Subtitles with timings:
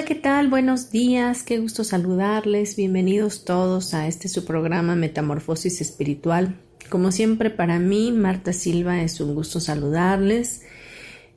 [0.00, 0.48] Hola, ¿qué tal?
[0.48, 2.74] Buenos días, qué gusto saludarles.
[2.74, 6.58] Bienvenidos todos a este su programa Metamorfosis Espiritual.
[6.88, 10.62] Como siempre, para mí, Marta Silva, es un gusto saludarles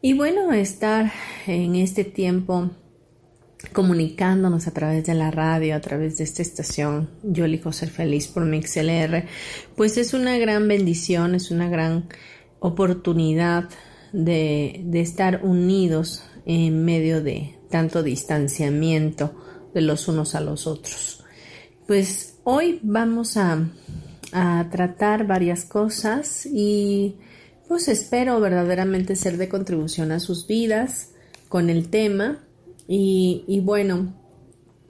[0.02, 1.12] y bueno, estar
[1.46, 2.72] en este tiempo
[3.74, 8.30] comunicándonos a través de la radio, a través de esta estación, yo elijo ser feliz
[8.30, 9.26] por mi XLR,
[9.76, 12.08] pues es una gran bendición, es una gran
[12.62, 13.68] oportunidad
[14.14, 19.34] de, de estar unidos en medio de tanto distanciamiento
[19.74, 21.24] de los unos a los otros.
[21.88, 23.68] Pues hoy vamos a,
[24.72, 27.18] tratar varias cosas y
[27.68, 31.12] pues espero verdaderamente ser de contribución a sus vidas
[31.50, 32.44] con el tema
[32.88, 34.14] y, bueno,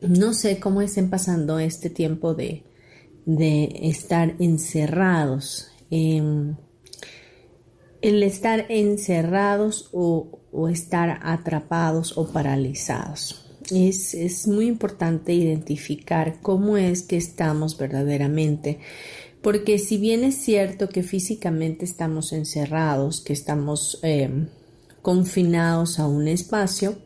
[0.01, 2.63] no sé cómo estén pasando este tiempo de,
[3.25, 5.71] estar encerrados.
[5.89, 6.57] el
[8.01, 13.43] estar encerrados o, o estar atrapados o paralizados.
[13.71, 18.79] Es, es, muy importante identificar cómo es que estamos verdaderamente,
[19.41, 24.47] porque si bien es cierto que físicamente estamos encerrados, que estamos eh,
[25.01, 26.97] confinados a un espacio,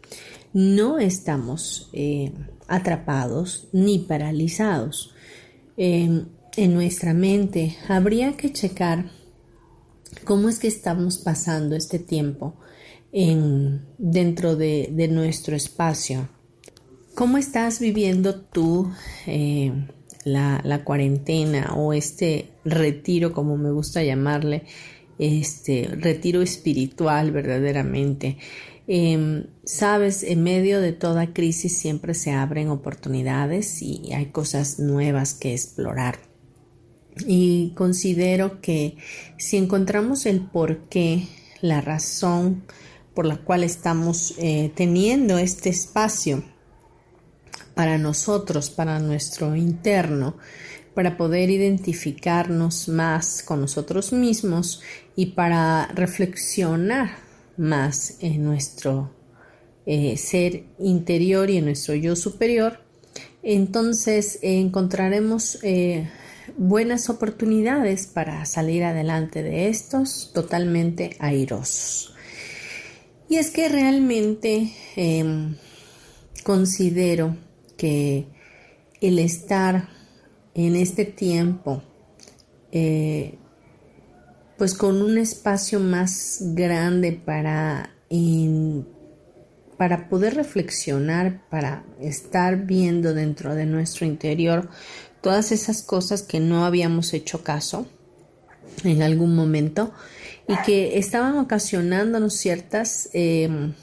[0.53, 2.31] no estamos eh,
[2.67, 5.13] atrapados ni paralizados.
[5.77, 9.11] en nuestra mente habría que checar
[10.23, 12.55] cómo es que estamos pasando este tiempo
[13.11, 16.29] en, dentro de, nuestro espacio.
[17.15, 18.91] ¿Cómo estás viviendo tú
[19.25, 19.71] eh,
[20.23, 24.63] la, cuarentena o este retiro, como me gusta llamarle,
[25.17, 28.37] este retiro espiritual verdaderamente?
[28.89, 35.33] Em, sabes, en medio de toda crisis siempre se abren oportunidades y hay cosas nuevas
[35.33, 36.19] que explorar.
[37.25, 38.97] Y considero que
[39.37, 41.27] si encontramos el porqué,
[41.61, 42.63] la razón,
[43.17, 46.43] por la cual estamos eh, teniendo este espacio
[47.73, 50.37] para nosotros, para nuestro interno,
[50.93, 54.83] para poder identificarnos más con nosotros mismos
[55.15, 57.09] y para reflexionar
[57.57, 59.15] más en nuestro
[59.87, 62.81] eh, ser interior y en nuestro yo superior,
[63.41, 66.07] entonces encontraremos eh,
[66.55, 72.13] buenas oportunidades para salir adelante de estos totalmente airosos.
[73.29, 75.55] Y es que realmente em,
[76.43, 77.35] considero
[77.77, 78.27] que
[79.01, 79.89] el estar
[80.53, 81.83] en este tiempo,
[82.71, 83.37] eh,
[84.57, 87.91] pues con un espacio más grande para,
[89.77, 94.69] para poder reflexionar, para estar viendo dentro de nuestro interior
[95.21, 97.87] todas esas cosas que no habíamos hecho caso
[98.83, 99.91] en algún momento,
[100.47, 103.73] y que estaban ocasionándonos ciertas em,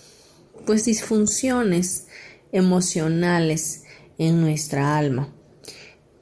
[0.66, 2.06] pues disfunciones
[2.52, 3.84] emocionales
[4.19, 5.28] en nuestra alma.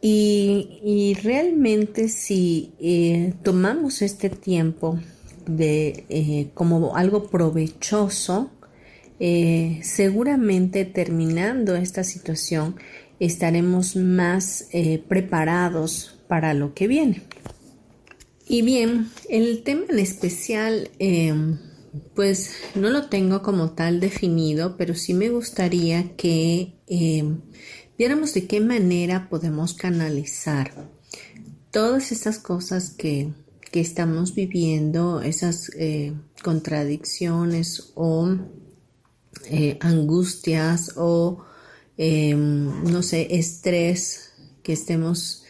[0.04, 4.98] Y, realmente si eh, tomamos este tiempo
[5.46, 8.50] de eh, como algo provechoso,
[9.20, 12.74] eh, seguramente terminando esta situación
[13.20, 14.66] estaremos más
[15.06, 17.22] preparados para lo que viene.
[18.46, 21.58] Y bien, el tema en especial, em,
[22.14, 27.40] pues no lo tengo como tal definido, pero sí me gustaría que em,
[27.96, 30.90] viéramos de qué manera podemos canalizar
[31.70, 33.32] todas estas cosas que,
[33.72, 36.12] estamos viviendo, esas eh,
[36.42, 38.36] contradicciones o
[39.46, 41.42] eh, angustias o,
[41.96, 45.41] em, no sé, estrés que estemos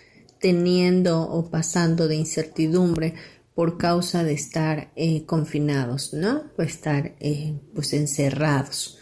[0.43, 3.15] teniendo o pasando de incertidumbre
[3.55, 6.45] por causa de estar eh, confinados, ¿no?
[6.59, 8.99] O estar eh, pues encerrados.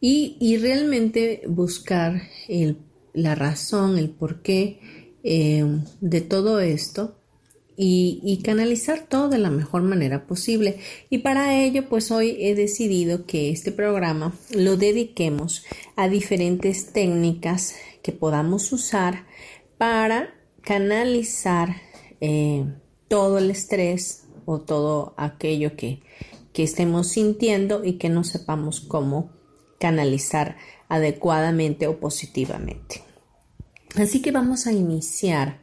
[0.00, 2.76] Y, realmente buscar el
[3.14, 4.80] la razón, el porqué
[5.22, 5.64] eh,
[6.00, 7.16] de todo esto
[7.76, 10.78] y, canalizar todo de la mejor manera posible.
[11.10, 15.64] Y para ello, pues hoy he decidido que este programa lo dediquemos
[15.96, 19.26] a diferentes técnicas que podamos usar
[19.78, 21.76] para canalizar
[22.20, 22.64] eh,
[23.08, 26.02] todo el estrés o todo aquello que,
[26.52, 29.30] que estemos sintiendo y que no sepamos cómo
[29.78, 30.56] canalizar
[30.88, 33.02] adecuadamente o positivamente.
[33.96, 35.60] Así que vamos a iniciar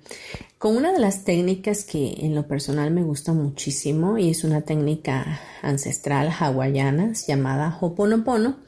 [0.60, 4.62] con una de las técnicas que en lo personal me gusta muchísimo y es una
[4.62, 8.60] técnica ancestral hawaiana llamada Hoponopono,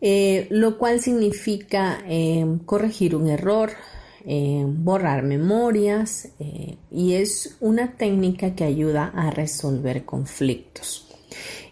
[0.00, 3.70] eh, lo cual significa eh, corregir un error,
[4.24, 6.28] eh, borrar memorias
[6.90, 11.06] y es una técnica que ayuda a resolver conflictos.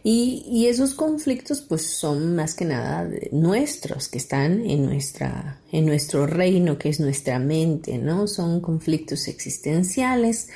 [0.02, 6.26] Y, esos conflictos pues son más que nada nuestros, que están en, nuestra, en nuestro
[6.26, 8.26] reino, que es nuestra mente, ¿no?
[8.26, 10.48] Son conflictos existenciales,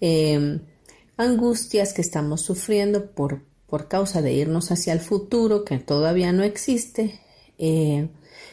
[0.00, 0.60] em,
[1.16, 6.42] angustias que estamos sufriendo por, por causa de irnos hacia el futuro que todavía no
[6.42, 7.20] existe,
[7.58, 8.08] eh,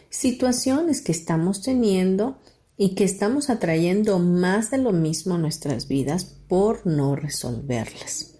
[0.09, 2.37] situaciones que estamos teniendo
[2.77, 8.39] y que estamos atrayendo más de lo mismo a nuestras vidas por no resolverlas.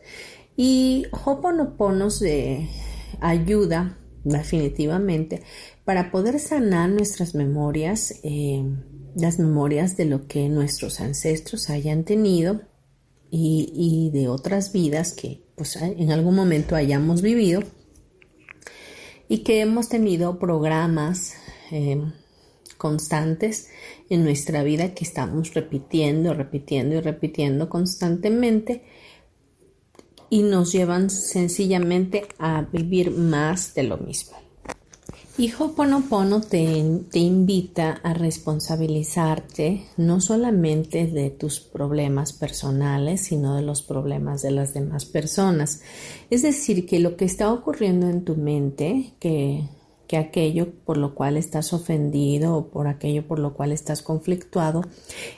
[0.56, 2.70] Y Hoponopono de
[3.22, 5.44] ayuda definitivamente
[5.86, 8.64] para poder sanar nuestras memorias, eh,
[9.16, 12.62] las memorias de lo que nuestros ancestros hayan tenido
[13.36, 17.64] y, de otras vidas que pues, en algún momento hayamos vivido
[19.28, 21.34] y que hemos tenido programas
[21.72, 22.00] eh,
[22.78, 23.70] constantes
[24.10, 28.84] en nuestra vida que estamos repitiendo, repitiendo y repitiendo constantemente
[30.30, 34.38] y nos llevan sencillamente a vivir más de lo mismo.
[35.36, 43.64] Y Ho'oponopono te, te invita a responsabilizarte no solamente de tus problemas personales, sino de
[43.64, 45.82] los problemas de las demás personas.
[46.30, 49.64] Es decir, que lo que está ocurriendo en tu mente, que,
[50.08, 54.82] que aquello por lo cual estás ofendido o por aquello por lo cual estás conflictuado,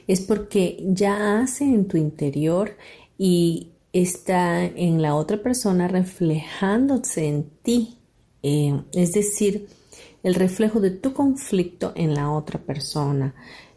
[0.08, 2.72] es porque ya hace en tu interior
[3.18, 7.98] y está en la otra persona reflejándose en ti,
[8.44, 9.68] eh, es decir,
[10.24, 13.36] el reflejo de tu conflicto en la otra persona.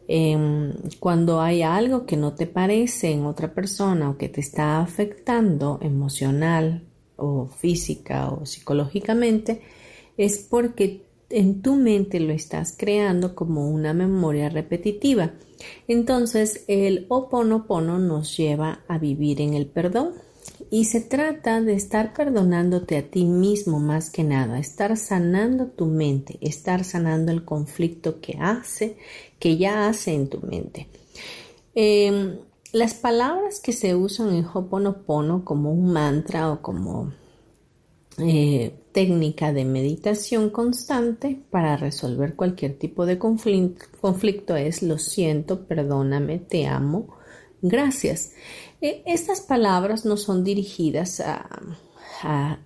[0.08, 4.80] Em, cuando hay algo que no te parece en otra persona o que te está
[4.80, 6.82] afectando emocional
[7.16, 9.60] o física o psicológicamente,
[10.18, 15.32] es porque en tu mente lo estás creando como una memoria repetitiva.
[15.86, 20.12] Entonces el oponopono nos lleva a vivir en el perdón
[20.70, 25.86] y se trata de estar perdonándote a ti mismo más que nada, estar sanando tu
[25.86, 28.96] mente, estar sanando el conflicto que hace,
[29.38, 30.88] que ya hace en tu mente.
[31.74, 32.38] Em,
[32.72, 37.12] las palabras que se usan en Hoponopono como un mantra o como
[38.18, 46.40] eh, técnica de meditación constante para resolver cualquier tipo de conflicto, es lo siento, perdóname,
[46.40, 47.16] te amo,
[47.62, 48.32] gracias.
[48.80, 51.48] Eh, estas palabras no son dirigidas a,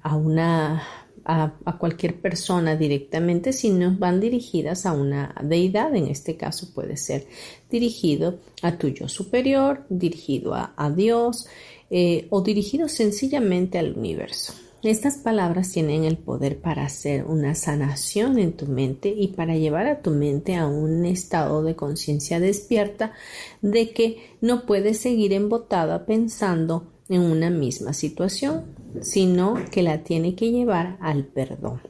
[0.02, 0.82] a, una
[1.22, 6.96] a, a, cualquier persona directamente, sino van dirigidas a una deidad, en este caso puede
[6.96, 7.26] ser
[7.70, 11.46] dirigido a tu yo superior, dirigido a, Dios
[11.90, 14.61] eh, o dirigido sencillamente al universo.
[14.82, 19.86] Estas palabras tienen el poder para hacer una sanación en tu mente y para llevar
[19.86, 23.12] a tu mente a un estado de conciencia despierta
[23.60, 30.34] de que no puedes seguir embotada pensando en una misma situación, sino que la tiene
[30.34, 31.80] que llevar al perdón.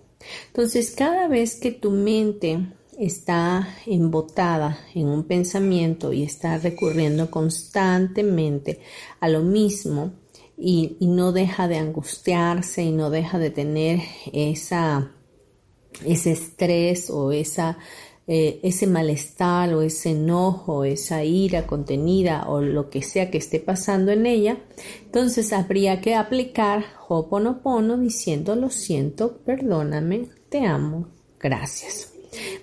[0.48, 8.80] Entonces, cada vez que tu mente está embotada en un pensamiento y está recurriendo constantemente
[9.18, 10.12] a lo mismo,
[10.56, 14.00] y, no deja de angustiarse y no deja de tener
[14.32, 15.12] esa,
[16.04, 17.78] ese estrés o esa,
[18.26, 23.60] eh, ese malestar o ese enojo, esa ira contenida o lo que sea que esté
[23.60, 24.58] pasando en ella,
[25.04, 31.08] entonces habría que aplicar Hoponopono diciendo lo siento, perdóname, te amo,
[31.40, 32.12] gracias.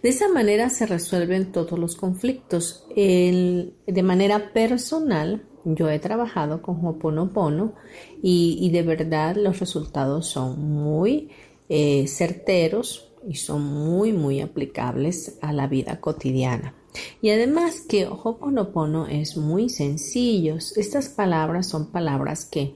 [0.02, 2.86] De esa manera se resuelven todos los conflictos.
[2.96, 5.44] de manera personal,
[5.76, 7.74] yo he trabajado con Hoponopono
[8.22, 11.30] y, y de verdad los resultados son muy
[11.70, 16.74] eh, certeros y son muy, muy aplicables a la vida cotidiana.
[17.22, 20.58] Y además que Hoponopono es muy sencillo.
[20.76, 22.74] Estas palabras son palabras que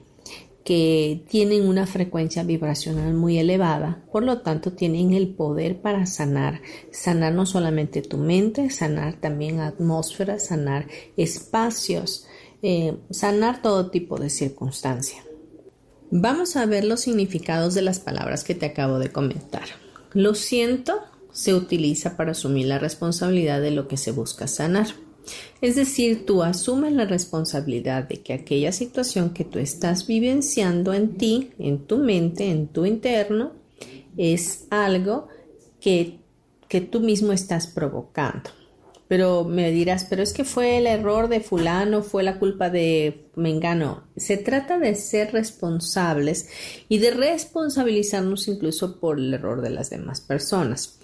[0.64, 6.62] que tienen una frecuencia vibracional muy elevada, por lo tanto tienen el poder para sanar,
[6.90, 12.26] sanar no solamente tu mente, sanar también atmósferas, sanar espacios,
[12.66, 15.22] eh, sanar todo tipo de circunstancia.
[16.10, 19.64] Vamos a ver los significados de las palabras que te acabo de comentar.
[20.14, 20.94] Lo siento
[21.30, 24.86] se utiliza para asumir la responsabilidad de lo que se busca sanar.
[25.60, 31.18] Es decir, tú asumes la responsabilidad de que aquella situación que tú estás vivenciando en
[31.18, 33.52] ti, en tu mente, en tu interno,
[34.16, 35.28] es algo
[35.82, 36.18] que,
[36.66, 38.48] que tú mismo estás provocando.
[39.08, 43.28] Pero me dirás, pero es que fue el error de fulano, fue la culpa de
[43.36, 44.04] Mengano.
[44.16, 46.48] Se trata de ser responsables
[46.88, 50.98] y de responsabilizarnos incluso por el error de las demás personas.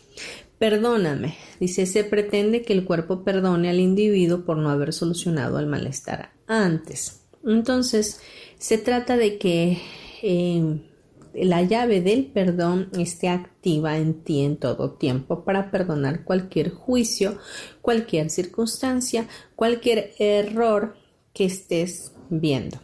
[0.59, 5.67] Perdóname, dice, se pretende que el cuerpo perdone al individuo por no haber solucionado el
[5.67, 7.23] malestar antes.
[7.45, 8.21] Entonces,
[8.59, 9.79] se trata de que
[10.23, 10.90] eh,
[11.35, 17.39] la llave del perdón esté activa en ti en todo tiempo para perdonar cualquier juicio,
[17.81, 20.97] cualquier circunstancia, cualquier error
[21.33, 22.81] que estés viendo.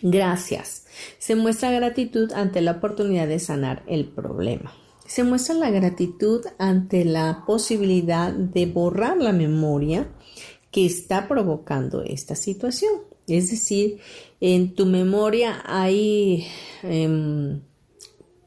[0.00, 0.86] Gracias.
[1.18, 4.72] Se muestra gratitud ante la oportunidad de sanar el problema
[5.12, 10.08] se muestra la gratitud ante la posibilidad de borrar la memoria
[10.70, 13.11] que está provocando esta situación.
[13.26, 13.98] Es decir,
[14.40, 16.46] en tu memoria hay,
[16.82, 17.60] em,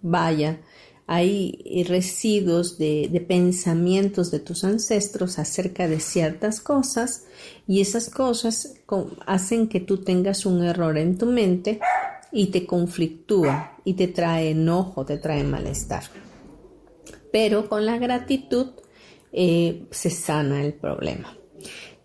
[0.02, 0.62] vaya,
[1.08, 7.26] hay residuos de, pensamientos de tus ancestros acerca de ciertas cosas
[7.68, 8.76] y esas cosas
[9.26, 11.80] hacen que tú tengas un error en tu mente
[12.32, 16.04] y te conflictúa y te trae enojo, te trae malestar
[17.36, 18.68] pero con la gratitud
[19.34, 21.38] eh, se sana el problema.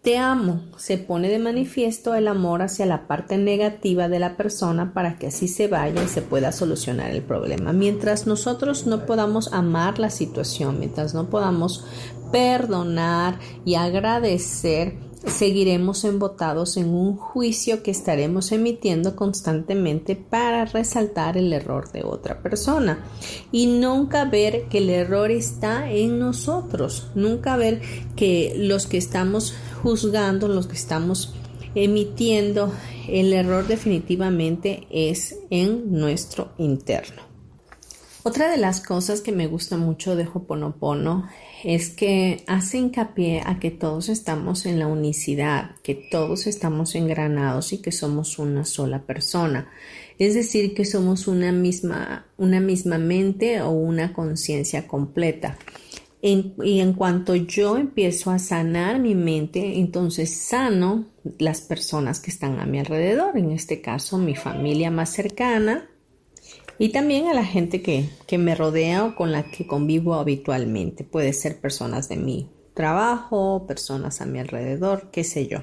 [0.03, 4.95] Te amo, se pone de manifiesto el amor hacia la parte negativa de la persona
[4.95, 7.75] para que así se vaya y se pueda solucionar el problema.
[7.75, 11.85] Mientras nosotros no podamos amar la situación, mientras no podamos
[12.33, 21.53] perdonar y agradecer, seguiremos embotados en un juicio que estaremos emitiendo constantemente para resaltar el
[21.53, 23.05] error de otra persona
[23.53, 27.83] y nunca ver que el error está en nosotros, nunca ver
[28.17, 31.35] que los que estamos juzgando, los que estamos
[31.75, 32.73] emitiendo
[33.09, 37.23] el error definitivamente es en nuestro interno.
[38.23, 41.27] Otra de las cosas que me gusta mucho de Hoponopono
[41.65, 47.73] es que hace hincapié a que todos estamos en la unicidad, que todos estamos engranados
[47.73, 49.71] y que somos una sola persona.
[50.19, 55.57] Es decir, que somos una misma, una misma mente o una conciencia completa.
[56.23, 61.07] Y en cuanto yo empiezo a sanar mi mente, entonces sano
[61.39, 65.89] las personas que están a mi alrededor, en este caso mi familia más cercana,
[66.79, 71.05] y también a la gente que, que me rodea o con la que convivo habitualmente.
[71.05, 75.59] Puede ser personas de mi trabajo, personas a mi alrededor, qué sé yo.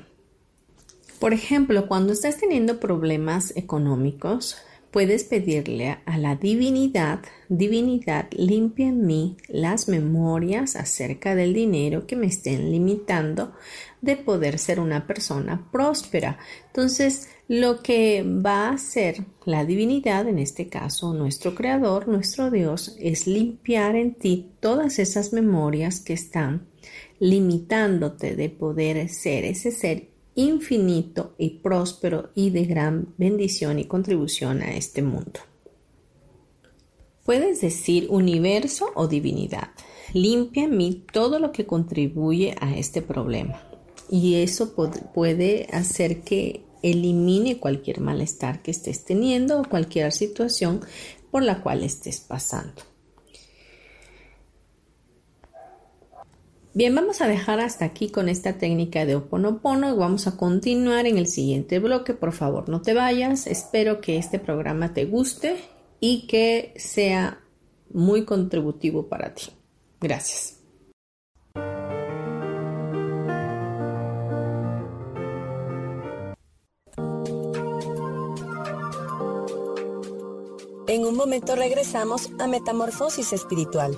[1.20, 4.58] Por ejemplo, cuando estás teniendo problemas económicos,
[4.92, 12.16] puedes pedirle a la divinidad, divinidad, limpia en mí las memorias acerca del dinero que
[12.16, 13.54] me estén limitando
[14.02, 16.38] de poder ser una persona próspera.
[16.68, 22.96] Entonces, lo que va a hacer la divinidad, en este caso nuestro creador, nuestro Dios,
[23.00, 26.68] es limpiar en ti todas esas memorias que están
[27.20, 34.62] limitándote de poder ser ese ser infinito y próspero y de gran bendición y contribución
[34.62, 35.40] a este mundo.
[37.26, 39.72] Puedes decir universo o divinidad.
[40.14, 43.62] Limpia en mí todo lo que contribuye a este problema.
[44.10, 44.74] Y eso
[45.14, 50.82] puede hacer que elimine cualquier malestar que estés teniendo o cualquier situación
[51.32, 52.84] por la cual estés pasando.
[56.78, 61.08] Bien, vamos a dejar hasta aquí con esta técnica de Oponopono y vamos a continuar
[61.08, 62.14] en el siguiente bloque.
[62.14, 63.48] Por favor, no te vayas.
[63.48, 65.56] Espero que este programa te guste
[66.00, 67.40] y que sea
[67.92, 69.46] muy contributivo para ti.
[70.00, 70.60] Gracias.
[80.88, 83.98] En un momento regresamos a Metamorfosis Espiritual.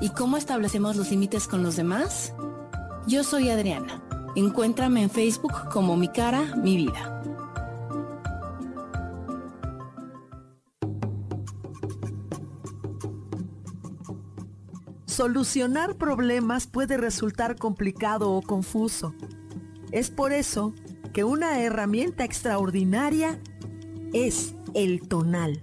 [0.00, 2.34] ¿Y cómo establecemos los límites con los demás?
[3.06, 4.02] Yo soy Adriana.
[4.36, 7.22] Encuéntrame en Facebook como Mi Cara, Mi Vida.
[15.06, 19.14] Solucionar problemas puede resultar complicado o confuso.
[19.92, 20.74] Es por eso
[21.12, 23.40] que una herramienta extraordinaria
[24.12, 25.62] es el tonal.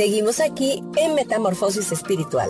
[0.00, 2.48] Seguimos aquí en Metamorfosis Espiritual.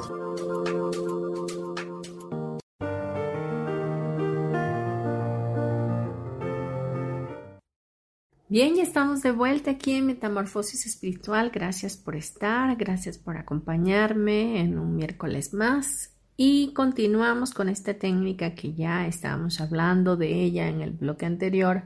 [8.49, 11.51] Bien, ya estamos de vuelta aquí en Metamorfosis Espiritual.
[11.53, 16.15] Gracias por estar, gracias por acompañarme en un miércoles más.
[16.37, 21.83] Y continuamos con esta técnica que ya estábamos hablando de ella en el bloque anterior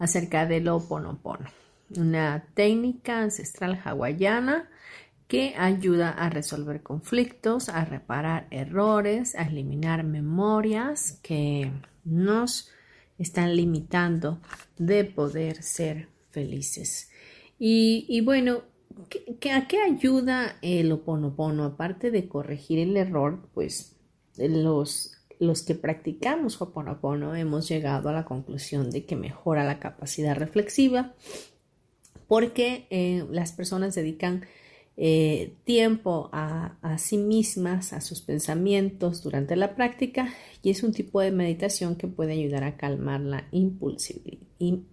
[0.00, 1.48] acerca del Oponopono,
[1.96, 4.68] una técnica ancestral hawaiana
[5.28, 11.70] que ayuda a resolver conflictos, a reparar errores, a eliminar memorias que
[12.04, 12.70] nos
[13.18, 14.40] están limitando
[14.78, 17.10] de poder ser felices.
[17.58, 18.62] Y, bueno,
[19.52, 21.64] a qué ayuda el oponopono?
[21.64, 23.96] Aparte de corregir el error, pues
[24.36, 30.36] los, los que practicamos oponopono hemos llegado a la conclusión de que mejora la capacidad
[30.36, 31.14] reflexiva
[32.28, 34.46] porque eh, las personas dedican
[34.98, 40.32] eh, tiempo a, sí mismas, a sus pensamientos durante la práctica
[40.62, 43.46] y es un tipo de meditación que puede ayudar a calmar la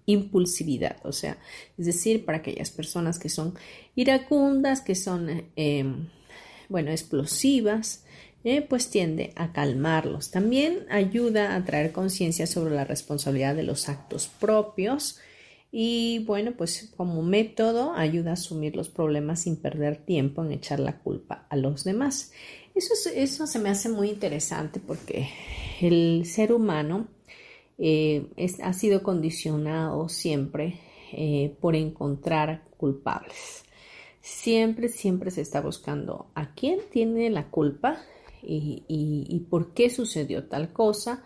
[0.05, 1.37] impulsividad, o sea,
[1.77, 3.53] es decir, para aquellas personas que son
[3.95, 6.09] iracundas, que son, em,
[6.67, 8.03] bueno, explosivas,
[8.43, 10.31] eh, pues tiende a calmarlos.
[10.31, 15.19] También ayuda a traer conciencia sobre la responsabilidad de los actos propios,
[15.75, 20.79] y bueno, pues como método ayuda a asumir los problemas sin perder tiempo en echar
[20.79, 22.31] la culpa a los demás.
[22.75, 25.29] Eso, eso se me hace muy interesante porque
[25.81, 27.07] el ser humano
[27.79, 28.27] eh,
[28.61, 30.79] ha sido condicionado siempre
[31.11, 33.65] eh, por encontrar culpables.
[34.21, 37.97] Siempre, siempre se está buscando a quién tiene la culpa
[38.43, 41.23] y, y por qué sucedió tal cosa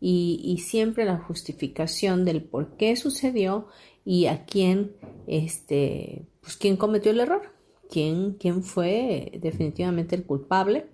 [0.00, 3.68] y, siempre la justificación del por qué sucedió
[4.04, 4.92] y a quién,
[5.26, 7.42] este, pues quién cometió el error,
[7.90, 10.86] quién, quién fue definitivamente el culpable,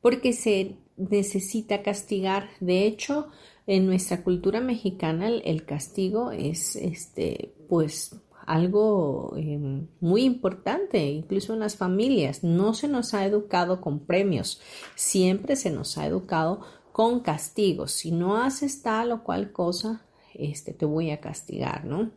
[0.00, 2.48] porque se necesita castigar.
[2.60, 3.28] De hecho,
[3.66, 8.16] en nuestra cultura mexicana el, castigo es, este, pues,
[8.46, 12.44] algo em, muy importante, incluso en las familias.
[12.44, 14.60] No se nos ha educado con premios,
[14.94, 16.60] siempre se nos ha educado
[16.92, 17.92] con castigos.
[17.92, 22.12] Si no haces tal o cual cosa, este, te voy a castigar, ¿no?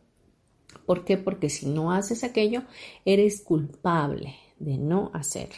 [0.90, 1.16] ¿Por qué?
[1.16, 2.64] Porque si no haces aquello,
[3.04, 5.50] eres culpable de no hacer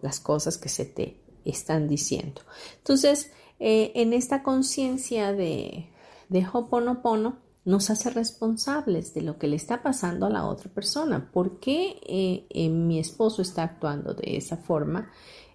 [0.00, 2.42] las cosas que se te están diciendo.
[2.78, 5.88] Entonces, eh, en esta conciencia de,
[6.28, 11.32] de Hoponopono, nos hace responsables de lo que le está pasando a la otra persona.
[11.32, 15.10] ¿Por qué eh, eh, mi esposo está actuando de esa forma?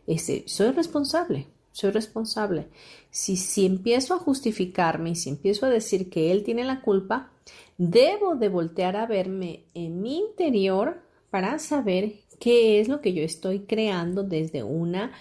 [0.08, 2.68] Ese, soy responsable soy responsable.
[3.10, 7.32] Si, si empiezo a justificarme y si empiezo a decir que él tiene la culpa,
[7.78, 13.24] debo de voltear a verme en mi interior para saber qué es lo que yo
[13.24, 15.12] estoy creando desde una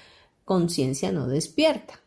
[0.45, 2.01] conciencia no despierta.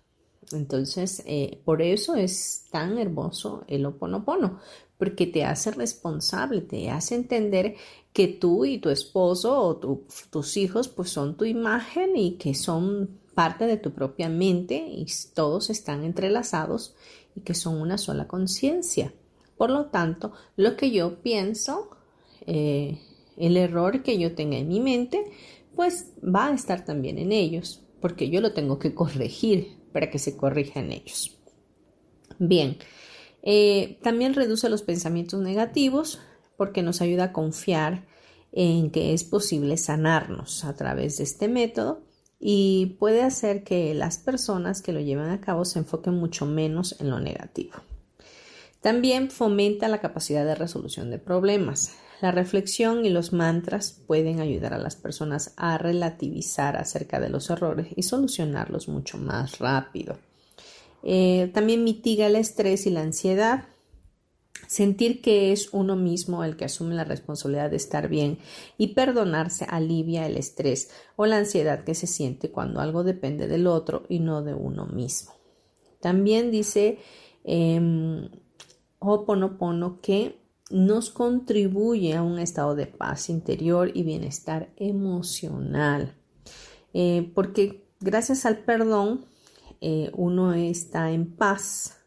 [0.51, 4.59] Entonces, eh, por eso es tan hermoso el oponopono,
[4.97, 7.75] porque te hace responsable, te hace entender
[8.11, 13.19] que tú y tu esposo o tus hijos pues son tu imagen y que son
[13.33, 16.95] parte de tu propia mente y todos están entrelazados
[17.35, 19.13] y que son una sola conciencia.
[19.63, 21.89] Por lo tanto, lo que yo pienso,
[22.45, 22.99] eh,
[23.37, 25.23] el error que yo tenga en mi mente,
[25.73, 30.19] pues va a estar también en ellos, porque yo lo tengo que corregir para que
[30.19, 31.37] se corrija en ellos.
[32.39, 32.75] Bien,
[33.41, 36.19] eh, también reduce los pensamientos negativos
[36.57, 38.05] porque nos ayuda a confiar
[38.51, 42.01] en que es posible sanarnos a través de este método
[42.37, 46.99] y puede hacer que las personas que lo llevan a cabo se enfoquen mucho menos
[46.99, 47.75] en lo negativo.
[48.83, 51.95] También fomenta la capacidad de resolución de problemas.
[52.19, 57.49] La reflexión y los mantras pueden ayudar a las personas a relativizar acerca de los
[57.49, 60.17] errores y solucionarlos mucho más rápido.
[61.01, 63.63] Eh, también mitiga el estrés y la ansiedad.
[64.67, 68.37] Sentir que es uno mismo el que asume la responsabilidad de estar bien
[68.77, 73.65] y perdonarse alivia el estrés o la ansiedad que se siente cuando algo depende del
[73.65, 75.31] otro y no de uno mismo.
[76.01, 76.97] También dice
[77.45, 78.29] eh,
[79.03, 86.15] Ho'oponopono que nos contribuye a un estado de paz interior y bienestar emocional.
[86.93, 89.25] Eh, porque gracias al perdón
[89.81, 91.97] eh, uno está en paz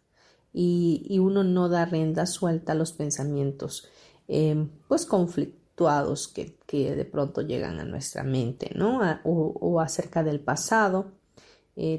[0.52, 3.88] y, uno no da rienda suelta a los pensamientos
[4.26, 6.56] eh, pues conflictuados que,
[6.96, 9.00] de pronto llegan a nuestra mente, ¿no?
[9.24, 11.12] o, acerca del pasado,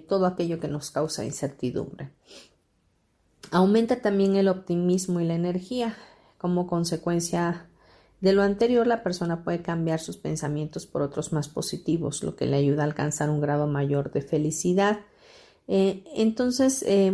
[0.08, 2.12] todo aquello que nos causa incertidumbre.
[3.52, 5.96] Aumenta también el optimismo y la energía.
[6.38, 7.68] Como consecuencia
[8.20, 12.46] de lo anterior, la persona puede cambiar sus pensamientos por otros más positivos, lo que
[12.46, 15.00] le ayuda a alcanzar un grado mayor de felicidad.
[15.68, 17.12] Eh, entonces, eh,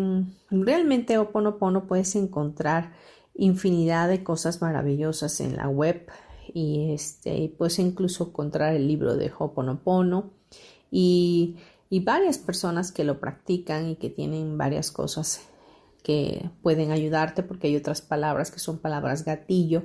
[0.50, 2.94] realmente Oponopono puedes encontrar
[3.36, 6.08] infinidad de cosas maravillosas en la web
[6.54, 10.32] y este, puedes incluso encontrar el libro de Hoponopono
[10.92, 11.58] y,
[11.90, 15.42] y varias personas que lo practican y que tienen varias cosas
[16.04, 19.84] que pueden ayudarte porque hay otras palabras que son palabras gatillo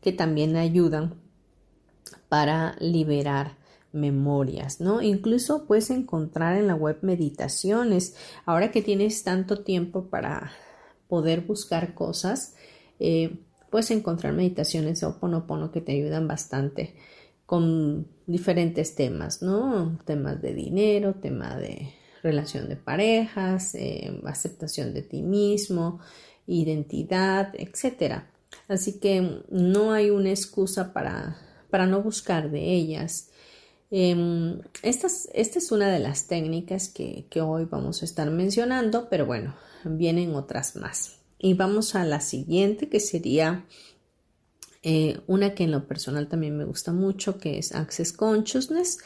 [0.00, 1.14] que también ayudan
[2.28, 3.56] para liberar
[3.92, 5.02] memorias, ¿no?
[5.02, 8.16] Incluso puedes encontrar en la web meditaciones.
[8.46, 10.52] Ahora que tienes tanto tiempo para
[11.08, 12.54] poder buscar cosas,
[13.00, 13.40] eh,
[13.70, 16.94] puedes encontrar meditaciones de Oponopono que te ayudan bastante
[17.46, 19.98] con diferentes temas, ¿no?
[20.04, 26.00] Temas de dinero, tema de relación de parejas, eh, aceptación de ti mismo,
[26.46, 28.22] identidad, etc.
[28.68, 31.36] Así que no hay una excusa para,
[31.70, 33.30] para no buscar de ellas.
[33.90, 39.54] Em, esta, es una de las técnicas que, hoy vamos a estar mencionando, pero bueno,
[39.84, 41.16] vienen otras más.
[41.38, 43.64] Y vamos a la siguiente, que sería
[44.82, 48.98] eh, una que en lo personal también me gusta mucho, que es Access Consciousness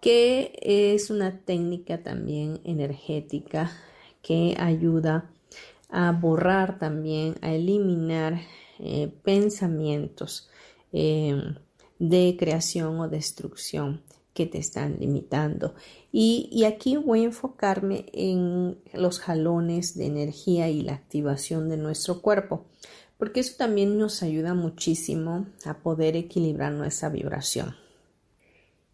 [0.00, 3.70] que es una técnica también energética
[4.22, 5.30] que ayuda
[5.90, 8.40] a borrar también, a eliminar
[8.78, 10.48] eh, pensamientos
[10.92, 11.38] eh,
[11.98, 15.74] de creación o destrucción que te están limitando.
[16.12, 21.76] Y, y, aquí voy a enfocarme en los jalones de energía y la activación de
[21.76, 22.66] nuestro cuerpo,
[23.18, 27.79] porque eso también nos ayuda muchísimo a poder equilibrar nuestra vibración.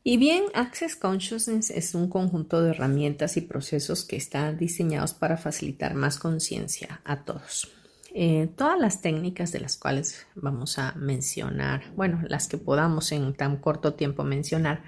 [0.08, 5.36] Y bien, Access Consciousness es un conjunto de herramientas y procesos que están diseñados para
[5.36, 7.72] facilitar más conciencia a todos.
[8.14, 13.34] Eh, todas las técnicas de las cuales vamos a mencionar, bueno, las que podamos en
[13.34, 14.84] tan corto tiempo mencionar,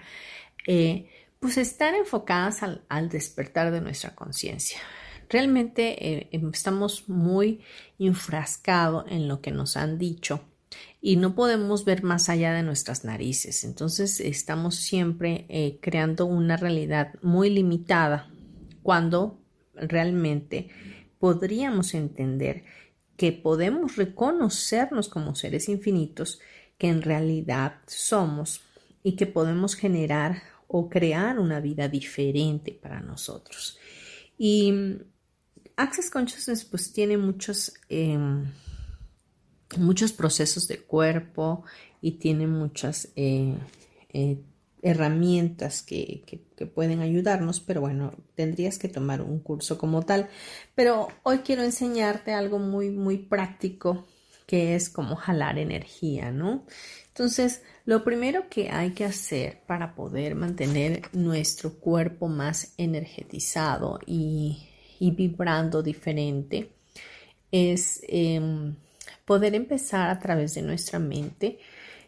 [0.68, 4.78] eh, pues están enfocadas al, despertar de nuestra conciencia.
[5.28, 7.64] Realmente eh, estamos muy
[7.98, 10.44] enfrascados en lo que nos han dicho
[11.00, 13.64] y no podemos ver más allá de nuestras narices.
[13.64, 18.30] Entonces estamos siempre eh, creando una realidad muy limitada
[18.82, 19.40] cuando
[19.74, 20.68] realmente
[21.18, 22.64] podríamos entender
[23.16, 26.40] que podemos reconocernos como seres infinitos
[26.78, 28.62] que en realidad somos
[29.02, 33.78] y que podemos generar o crear una vida diferente para nosotros.
[34.36, 35.02] Y mm,
[35.76, 38.44] Access Consciousness pues tiene muchos em,
[39.76, 41.64] muchos procesos de cuerpo
[42.00, 43.54] y tiene muchas eh,
[44.12, 44.38] eh,
[44.82, 50.28] herramientas que, que, pueden ayudarnos, pero bueno, tendrías que tomar un curso como tal.
[50.74, 54.06] Pero hoy quiero enseñarte algo muy, muy práctico
[54.48, 56.64] que es como jalar energía, ¿no?
[57.08, 64.66] Entonces, lo primero que hay que hacer para poder mantener nuestro cuerpo más energetizado y,
[65.00, 66.70] vibrando diferente
[67.50, 68.74] es em,
[69.28, 71.58] poder empezar a través de nuestra mente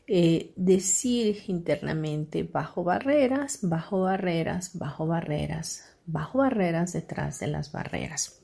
[0.06, 8.40] eh, decir internamente bajo barreras, bajo barreras, bajo barreras, bajo barreras detrás de las barreras.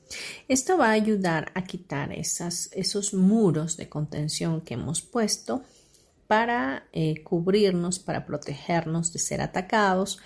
[0.47, 5.63] Esto va a ayudar a quitar esas, esos muros de contención que hemos puesto
[6.27, 10.19] para eh, cubrirnos, para protegernos de ser atacados,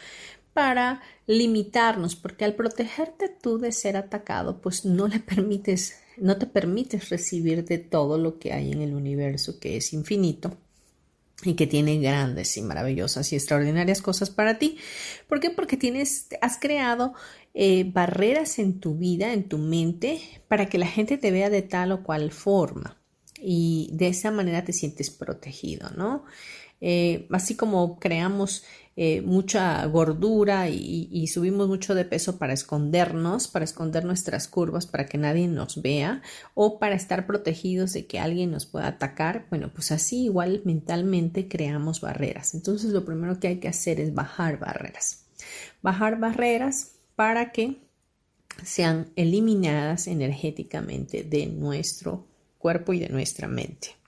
[0.52, 6.46] para limitarnos, porque al protegerte tú de ser atacado, pues no le permites, no te
[6.46, 10.58] permites recibir de todo lo que hay en el universo que es infinito
[11.44, 14.78] y que tiene grandes y maravillosas y extraordinarias cosas para ti.
[15.28, 15.50] ¿Por qué?
[15.50, 17.14] Porque tienes, has creado
[17.54, 21.62] eh, barreras en tu vida, en tu mente, para que la gente te vea de
[21.62, 23.02] tal o cual forma
[23.42, 26.24] y de esa manera te sientes protegido, ¿no?
[26.82, 28.64] Eh, así como creamos
[28.98, 35.06] eh, mucha gordura y, subimos mucho de peso para escondernos, para esconder nuestras curvas, para
[35.06, 36.22] que nadie nos vea
[36.56, 41.48] o para estar protegidos de que alguien nos pueda atacar, bueno, pues así igual mentalmente
[41.48, 42.54] creamos barreras.
[42.54, 45.26] Entonces lo primero que hay que hacer es bajar barreras.
[45.82, 47.78] Bajar barreras para que
[48.64, 54.01] sean eliminadas energéticamente de nuestro cuerpo y de nuestra mente.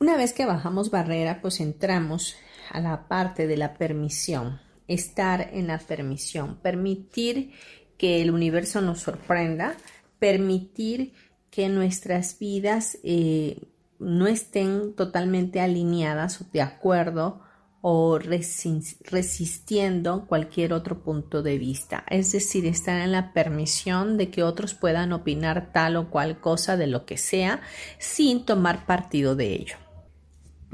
[0.00, 2.36] Una vez que bajamos barrera, pues entramos
[2.70, 7.52] a la parte de la permisión, estar en la permisión, permitir
[7.96, 9.76] que el universo nos sorprenda,
[10.18, 11.12] permitir
[11.50, 13.68] que nuestras vidas eh,
[14.00, 17.40] no estén totalmente alineadas o de acuerdo
[17.86, 22.02] o resistiendo cualquier otro punto de vista.
[22.08, 26.78] Es decir, estar en la permisión de que otros puedan opinar tal o cual cosa
[26.78, 27.60] de lo que sea
[27.98, 29.83] sin tomar partido de ello.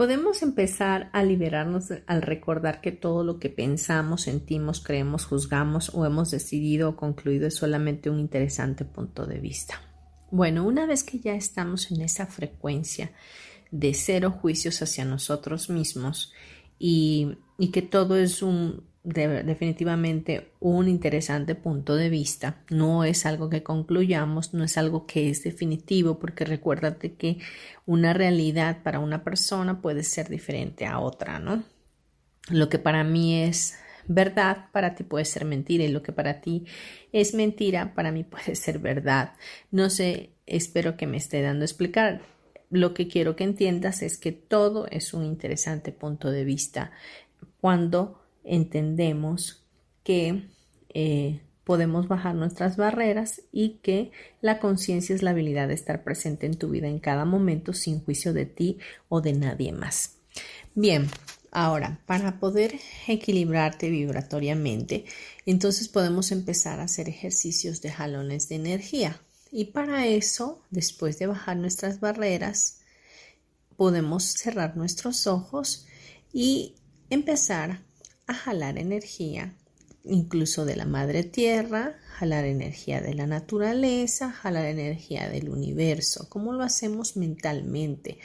[0.00, 6.06] Podemos empezar a liberarnos al recordar que todo lo que pensamos, sentimos, creemos, juzgamos o
[6.06, 9.74] hemos decidido o concluido es solamente un interesante punto de vista.
[10.30, 13.12] Bueno, una vez que ya estamos en esa frecuencia
[13.70, 16.32] de cero juicios hacia nosotros mismos
[16.78, 17.36] y,
[17.70, 22.62] que todo es un definitivamente un interesante punto de vista.
[22.70, 27.38] No es algo que concluyamos, no es algo que es definitivo, porque recuérdate que
[27.86, 31.62] una realidad para una persona puede ser diferente a otra, ¿no?
[32.50, 36.40] Lo que para mí es verdad, para ti puede ser mentira, y lo que para
[36.40, 36.64] ti
[37.12, 39.34] es mentira, para mí puede ser verdad.
[39.70, 42.22] No sé, espero que me esté dando a explicar
[42.70, 46.92] lo que quiero que entiendas es que todo es un interesante punto de vista
[47.60, 49.64] cuando entendemos
[50.03, 50.48] que
[50.94, 56.46] eh, podemos bajar nuestras barreras y que la conciencia es la habilidad de estar presente
[56.46, 60.16] en tu vida en cada momento sin juicio de ti o de nadie más.
[60.74, 61.09] Bien,
[61.53, 65.05] ahora, para poder equilibrarte vibratoriamente,
[65.46, 69.20] entonces podemos empezar a hacer ejercicios de jalones de energía.
[69.53, 72.81] Y para eso, después de bajar nuestras barreras,
[73.76, 75.87] podemos cerrar nuestros ojos
[76.33, 76.74] y
[77.11, 77.83] empezar
[78.31, 79.55] a jalar energía,
[80.05, 86.53] incluso de la madre tierra, jalar energía de la naturaleza, jalar energía del universo, como
[86.53, 88.19] lo hacemos mentalmente.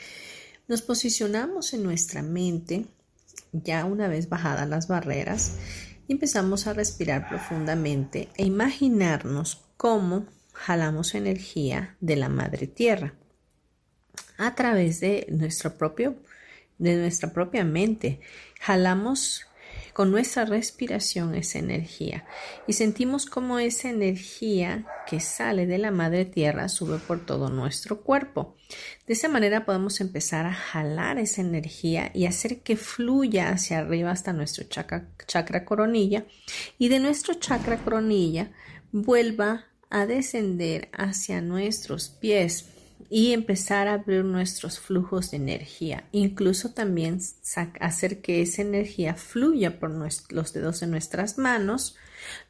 [0.67, 2.85] Nos posicionamos en nuestra mente,
[3.51, 5.53] ya una vez bajadas las barreras,
[6.07, 13.15] y empezamos a respirar profundamente e imaginarnos cómo jalamos energía de la madre tierra
[14.37, 16.15] a través de nuestro propio
[16.77, 18.19] de nuestra propia mente
[18.59, 19.45] jalamos
[19.95, 22.25] con nuestra respiración esa energía
[22.67, 28.01] y sentimos como esa energía que sale de la madre tierra sube por todo nuestro
[28.01, 28.57] cuerpo.
[29.07, 34.11] De esa manera podemos empezar a jalar esa energía y hacer que fluya hacia arriba
[34.11, 36.25] hasta nuestro chakra, chakra coronilla
[36.77, 38.51] y de nuestro chakra coronilla
[38.91, 42.65] vuelva a descender hacia nuestros pies
[43.09, 47.19] y empezar a abrir nuestros flujos de energía, incluso también
[47.79, 51.95] hacer que esa energía fluya por los dedos de nuestras manos,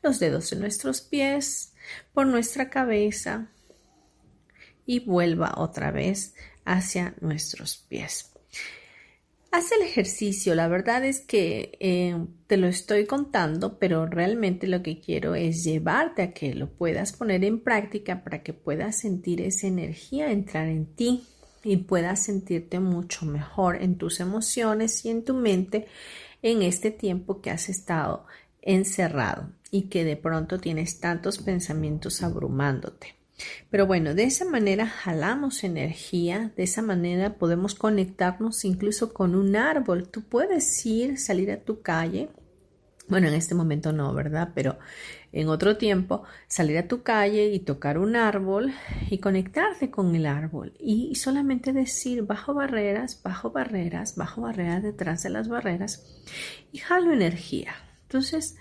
[0.02, 1.74] los dedos de nuestros pies,
[2.14, 3.50] por nuestra cabeza
[4.86, 8.35] y vuelva otra vez hacia nuestros pies.
[9.56, 12.14] Haz el ejercicio, la verdad es que eh,
[12.48, 17.14] te lo estoy contando, pero realmente lo que quiero es llevarte a que lo puedas
[17.14, 21.24] poner en práctica para que puedas sentir esa energía entrar en ti
[21.64, 25.88] y puedas sentirte mucho mejor en tus emociones y en tu mente
[26.42, 28.26] en este tiempo que has estado
[28.62, 33.15] encerrado y que de pronto tienes tantos pensamientos abrumándote.
[33.70, 39.56] Pero bueno, de esa manera jalamos energía, de esa manera podemos conectarnos incluso con un
[39.56, 40.08] árbol.
[40.08, 42.30] Tú puedes ir, salir a tu calle.
[43.08, 44.52] Bueno, en este momento no, ¿verdad?
[44.56, 44.80] Pero
[45.32, 48.74] en otro tiempo, salir a tu calle y tocar un árbol
[49.10, 55.24] y conectarte con el árbol y solamente decir bajo barreras, bajo barreras, bajo barreras, detrás
[55.24, 56.04] de las barreras
[56.72, 57.76] y jalo energía.
[58.04, 58.56] Entonces,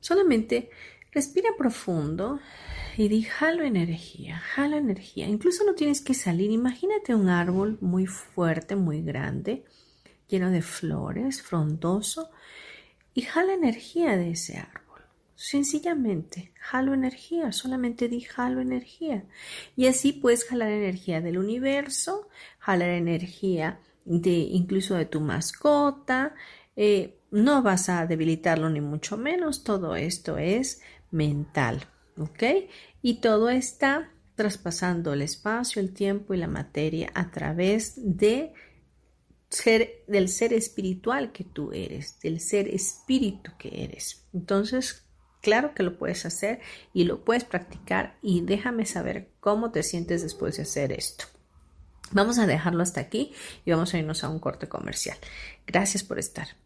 [0.00, 0.70] solamente
[1.12, 2.40] respira profundo
[2.96, 5.26] y di jalo energía, jalo energía.
[5.26, 6.50] Incluso no tienes que salir.
[6.50, 9.64] Imagínate un árbol muy fuerte, muy grande,
[10.28, 12.30] lleno de flores, frondoso,
[13.12, 15.02] y jala energía de ese árbol.
[15.34, 19.24] Sencillamente, jalo energía, solamente di jalo energía.
[19.76, 22.28] Y así puedes jalar energía del universo,
[22.58, 26.34] jalar energía de incluso de tu mascota.
[26.76, 29.64] Eh, no vas a debilitarlo ni mucho menos.
[29.64, 30.80] Todo esto es
[31.10, 31.86] mental.
[32.18, 32.42] ¿Ok?
[33.02, 38.52] Y todo está traspasando el espacio, el tiempo y la materia a través de
[39.48, 44.26] ser, del ser espiritual que tú eres, del ser espíritu que eres.
[44.32, 45.06] Entonces,
[45.40, 46.60] claro que lo puedes hacer
[46.92, 51.24] y lo puedes practicar y déjame saber cómo te sientes después de hacer esto.
[52.12, 53.32] Vamos a dejarlo hasta aquí
[53.64, 55.18] y vamos a irnos a un corte comercial.
[55.66, 56.65] Gracias por estar.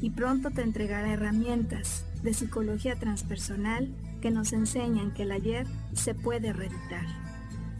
[0.00, 6.14] y pronto te entregará herramientas de psicología transpersonal que nos enseñan que el ayer se
[6.14, 7.04] puede reeditar.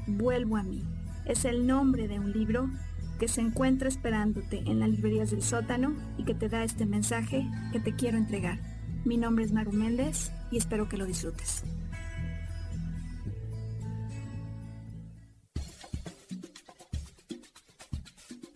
[0.07, 0.83] Vuelvo a mí.
[1.25, 2.69] Es el nombre de un libro
[3.19, 7.49] que se encuentra esperándote en las librerías del sótano y que te da este mensaje
[7.73, 8.59] que te quiero entregar.
[9.05, 11.65] Mi nombre es Maru Méndez y espero que lo disfrutes.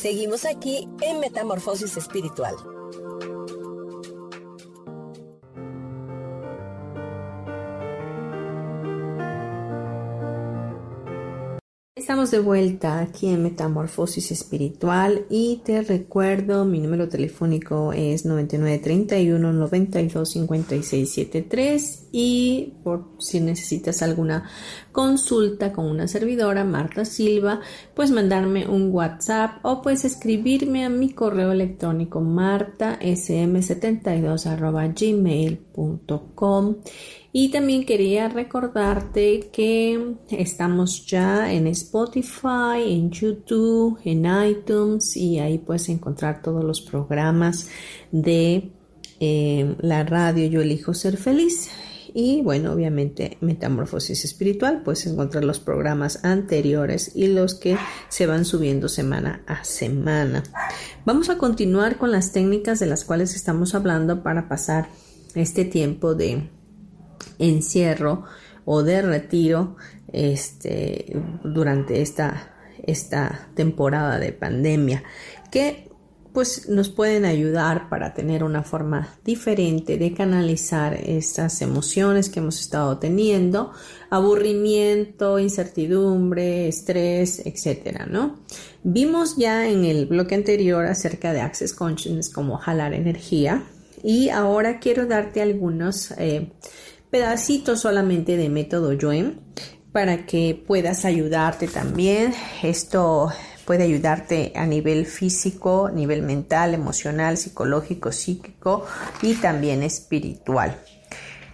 [0.00, 2.54] Seguimos aquí en Metamorfosis Espiritual.
[12.10, 19.52] Estamos de vuelta aquí en Metamorfosis Espiritual y te recuerdo, mi número telefónico es 9931
[19.52, 20.36] 92
[22.10, 24.50] y por si necesitas alguna
[24.90, 27.60] consulta con una servidora, Marta Silva,
[27.94, 36.74] pues mandarme un WhatsApp o pues escribirme a mi correo electrónico martasm72 gmail.com
[37.32, 45.58] y también quería recordarte que estamos ya en Spotify, en YouTube, en iTunes y ahí
[45.58, 47.68] puedes encontrar todos los programas
[48.10, 48.72] de
[49.20, 51.70] eh, la radio Yo elijo ser feliz.
[52.12, 57.76] Y bueno, obviamente Metamorfosis Espiritual, puedes encontrar los programas anteriores y los que
[58.08, 60.42] se van subiendo semana a semana.
[61.04, 64.88] Vamos a continuar con las técnicas de las cuales estamos hablando para pasar
[65.36, 66.48] este tiempo de
[67.38, 68.24] encierro
[68.64, 69.76] o de retiro
[70.12, 75.02] este, durante esta, esta temporada de pandemia
[75.50, 75.90] que
[76.32, 82.60] pues nos pueden ayudar para tener una forma diferente de canalizar estas emociones que hemos
[82.60, 83.72] estado teniendo,
[84.10, 88.38] aburrimiento, incertidumbre, estrés, etcétera, ¿no?
[88.84, 93.64] Vimos ya en el bloque anterior acerca de Access Consciousness como jalar energía
[94.02, 96.52] y ahora quiero darte algunos eh,
[97.10, 99.40] pedacitos solamente de método Yuen
[99.92, 102.32] para que puedas ayudarte también.
[102.62, 103.30] Esto
[103.64, 108.84] puede ayudarte a nivel físico, nivel mental, emocional, psicológico, psíquico
[109.22, 110.76] y también espiritual.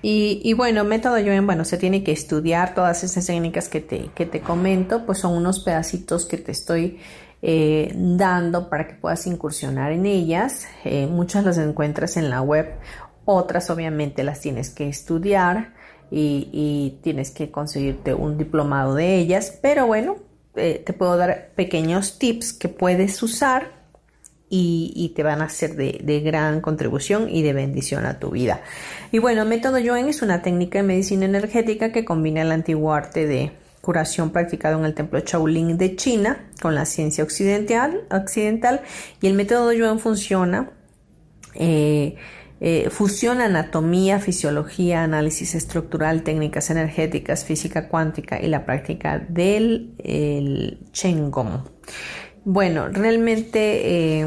[0.08, 4.24] Y, bueno, método Yuen, bueno, se tiene que estudiar todas esas técnicas que te, que
[4.24, 7.00] te comento, pues son unos pedacitos que te estoy
[7.42, 10.66] eh, dando para que puedas incursionar en ellas.
[10.84, 12.76] Eh, muchas las encuentras en la web
[13.26, 15.74] otras obviamente las tienes que estudiar
[16.10, 20.16] y, tienes que conseguirte un diplomado de ellas, pero bueno,
[20.54, 23.76] eh, te puedo dar pequeños tips que puedes usar
[24.48, 28.60] y, te van a ser de, gran contribución y de bendición a tu vida.
[29.10, 33.26] Y bueno, método Yuen es una técnica de medicina energética que combina el antiguo arte
[33.26, 38.82] de curación practicado en el templo Shaolin de China con la ciencia occidental, occidental
[39.20, 40.70] y el método Yuen funciona
[41.54, 42.16] eh,
[42.58, 50.78] eh, fusiona anatomía, fisiología, análisis estructural, técnicas energéticas, física cuántica y la práctica del el
[51.30, 51.68] Gong.
[52.44, 54.26] Bueno, realmente eh,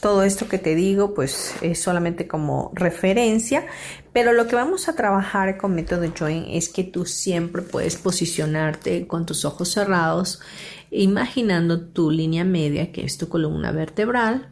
[0.00, 3.66] todo esto que te digo pues es solamente como referencia,
[4.14, 9.06] pero lo que vamos a trabajar con método Join es que tú siempre puedes posicionarte
[9.06, 10.40] con tus ojos cerrados,
[10.90, 14.48] imaginando tu línea media que es tu columna vertebral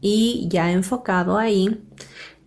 [0.00, 1.86] y ya enfocado ahí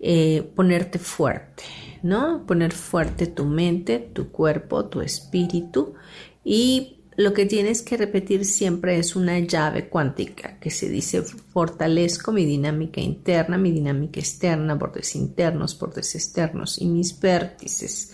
[0.08, 1.64] eh, ponerte fuerte,
[2.04, 2.46] ¿no?
[2.46, 5.96] Poner fuerte tu mente, tu cuerpo, tu espíritu
[6.44, 12.32] y lo que tienes que repetir siempre es una llave cuántica que se dice fortalezco
[12.32, 18.14] mi dinámica interna, mi dinámica externa, bordes internos, bordes externos y mis vértices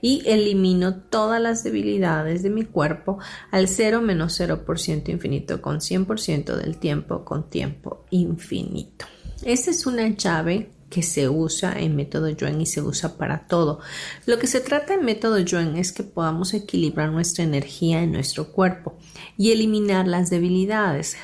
[0.00, 3.18] y elimino todas las debilidades de mi cuerpo
[3.50, 9.04] al 0 menos 0% infinito con 100% del tiempo con tiempo infinito.
[9.44, 13.80] Esta es una llave que se usa en método Yuen y se usa para todo.
[14.24, 18.50] Lo que se trata en método Yuen es que podamos equilibrar nuestra energía en nuestro
[18.50, 18.96] cuerpo
[19.36, 21.18] y eliminar las debilidades.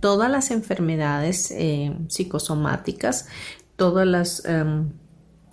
[0.00, 3.28] Todas las enfermedades eh, psicosomáticas,
[3.76, 4.90] todas las em,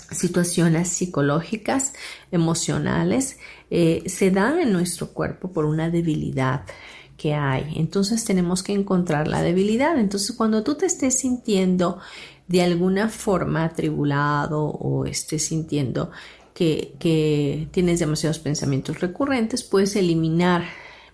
[0.10, 1.94] situaciones psicológicas,
[2.30, 3.38] emocionales,
[3.70, 6.66] eh, se dan en nuestro cuerpo por una debilidad
[7.16, 7.76] que hay.
[7.78, 9.98] Entonces tenemos que encontrar la debilidad.
[9.98, 12.00] Entonces cuando tú te estés sintiendo
[12.48, 16.12] de alguna forma atribulado o estés sintiendo
[16.54, 20.64] que, tienes demasiados pensamientos recurrentes, puedes eliminar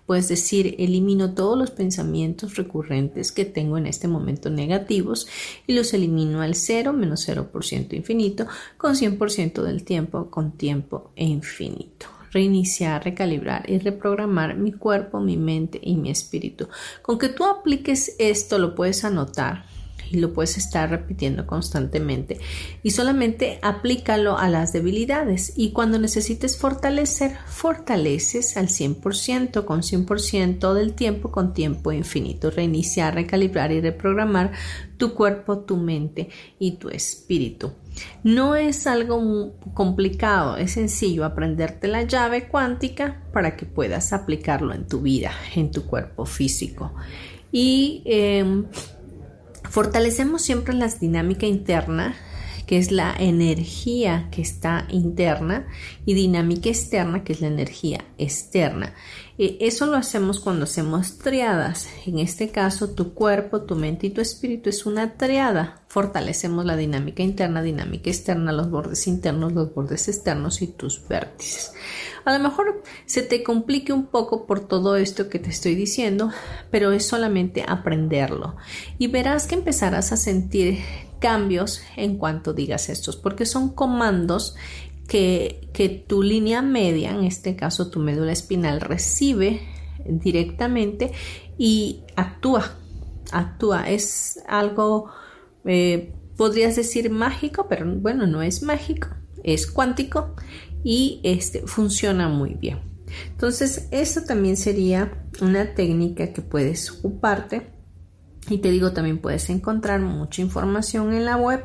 [0.06, 5.26] Puedes decir, elimino todos los pensamientos recurrentes que tengo en este momento negativos
[5.66, 8.46] y los elimino al 0 menos 0% infinito
[8.78, 15.78] con 100% del tiempo con tiempo infinito reiniciar, recalibrar y reprogramar mi cuerpo, mi mente
[15.82, 16.68] y mi espíritu.
[17.02, 19.64] Con que tú apliques esto lo puedes anotar
[20.10, 22.38] y lo puedes estar repitiendo constantemente
[22.82, 30.74] y solamente aplícalo a las debilidades y cuando necesites fortalecer, fortaleces al 100% con 100%
[30.74, 34.52] del tiempo con tiempo infinito, reiniciar, recalibrar y reprogramar
[34.96, 36.28] tu cuerpo, tu mente
[36.58, 37.72] y tu espíritu.
[38.22, 44.86] No es algo complicado, es sencillo aprenderte la llave cuántica para que puedas aplicarlo en
[44.86, 46.92] tu vida, en tu cuerpo físico.
[47.50, 48.66] Y em,
[49.70, 52.16] Fortalecemos siempre la dinámica interna
[52.68, 55.66] que es la energía que está interna,
[56.04, 58.92] y dinámica externa, que es la energía externa.
[59.38, 61.88] Eh, eso lo hacemos cuando hacemos triadas.
[62.04, 65.80] En este caso, tu cuerpo, tu mente y tu espíritu es una triada.
[65.88, 71.72] Fortalecemos la dinámica interna, dinámica externa, los bordes internos, los bordes externos y tus vértices.
[72.26, 76.30] A lo mejor se te complique un poco por todo esto que te estoy diciendo,
[76.70, 78.56] pero es solamente aprenderlo.
[78.98, 80.80] Y verás que empezarás a sentir
[81.18, 84.54] cambios en cuanto digas estos, porque son comandos
[85.08, 89.62] que, tu línea media, en este caso tu médula espinal, recibe
[90.06, 91.12] directamente
[91.56, 92.76] y actúa.
[93.32, 93.88] Actúa.
[93.90, 95.10] Es algo,
[95.64, 99.08] eh, podrías decir mágico, pero bueno, no es mágico,
[99.42, 100.34] es cuántico
[100.84, 102.80] y este, funciona muy bien.
[103.30, 107.77] Entonces, eso también sería una técnica que puedes ocuparte.
[108.48, 111.62] Y te digo, también puedes encontrar mucha información en la web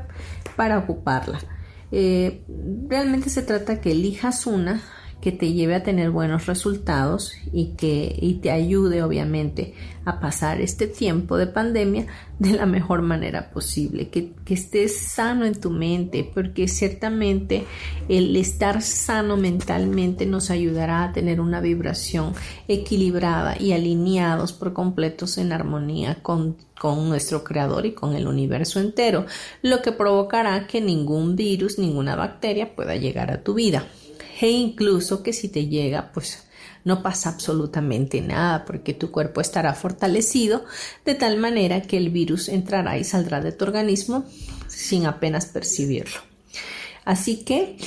[0.55, 1.39] para ocuparla.
[1.91, 2.43] Eh,
[2.87, 4.81] realmente se trata que elijas una
[5.23, 10.59] que te lleve a tener buenos resultados y que y te ayude obviamente a pasar
[10.59, 12.07] este tiempo de pandemia
[12.39, 17.63] de la mejor manera posible, que, que estés sano en tu mente, porque ciertamente
[18.09, 22.33] el estar sano mentalmente nos ayudará a tener una vibración
[22.67, 28.81] equilibrada y alineados por completos en armonía con, con nuestro creador y con el universo
[28.81, 29.25] entero,
[29.61, 33.87] lo que provocará que ningún virus, ninguna bacteria pueda llegar a tu vida
[34.41, 36.43] e incluso que si te llega, pues
[36.83, 40.65] no pasa absolutamente nada porque tu cuerpo estará fortalecido
[41.05, 44.25] de tal manera que el virus entrará y saldrá de tu organismo
[44.67, 46.19] sin apenas percibirlo.
[47.05, 47.77] Así que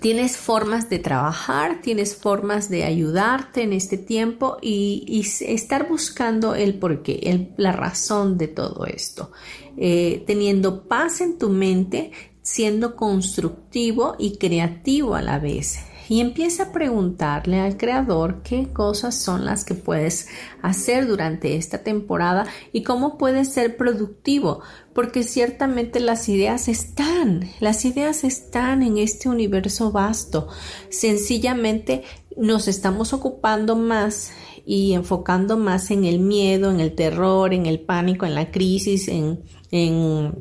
[0.00, 6.74] tienes formas de trabajar, tienes formas de ayudarte en este tiempo y, estar buscando el
[6.74, 9.30] porqué, la razón de todo esto.
[9.76, 12.12] Eh, teniendo paz en tu mente,
[12.44, 15.78] siendo constructivo y creativo a la vez.
[16.10, 20.28] Y empieza a preguntarle al creador qué cosas son las que puedes
[20.60, 24.60] hacer durante esta temporada y cómo puedes ser productivo,
[24.92, 30.48] porque ciertamente las ideas están, las ideas están en este universo vasto.
[30.90, 32.04] Sencillamente
[32.36, 34.32] nos estamos ocupando más
[34.66, 39.08] y enfocando más en el miedo, en el terror, en el pánico, en la crisis,
[39.08, 40.34] en, en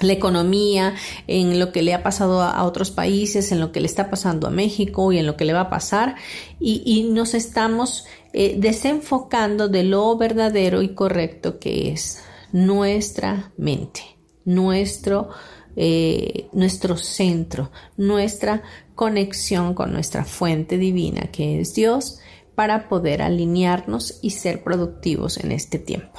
[0.00, 0.94] la economía,
[1.26, 4.46] en lo que le ha pasado a, otros países, en lo que le está pasando
[4.46, 6.16] a México y en lo que le va a pasar,
[6.60, 12.22] y, nos estamos eh, desenfocando de lo verdadero y correcto que es
[12.52, 14.02] nuestra mente,
[14.44, 15.30] nuestro,
[15.76, 18.62] eh, nuestro centro, nuestra
[18.94, 22.18] conexión con nuestra fuente divina que es Dios
[22.54, 26.18] para poder alinearnos y ser productivos en este tiempo.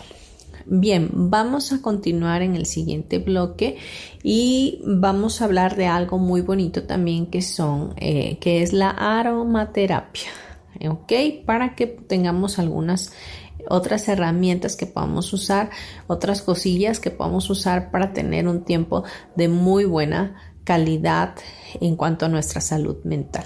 [0.72, 3.78] Bien, vamos a continuar en el siguiente bloque
[4.22, 8.92] y vamos a hablar de algo muy bonito también que son, eh, que es la
[8.92, 10.30] aromaterapia,
[10.88, 11.12] ¿ok?
[11.44, 13.12] Para que tengamos algunas
[13.68, 15.72] otras herramientas que podamos usar,
[16.06, 19.04] otras cosillas que podamos usar para tener un tiempo
[19.36, 21.34] de muy buena calidad
[21.82, 23.46] en cuanto a nuestra salud mental.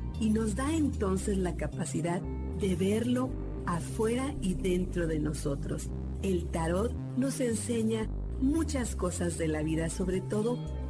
[0.21, 2.21] y nos da entonces la capacidad
[2.59, 3.31] de verlo
[3.65, 5.89] afuera y dentro de nosotros.
[6.21, 8.07] El tarot nos enseña
[8.39, 10.59] muchas cosas de la vida, sobre todo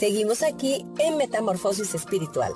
[0.00, 2.54] Seguimos aquí en Metamorfosis Espiritual.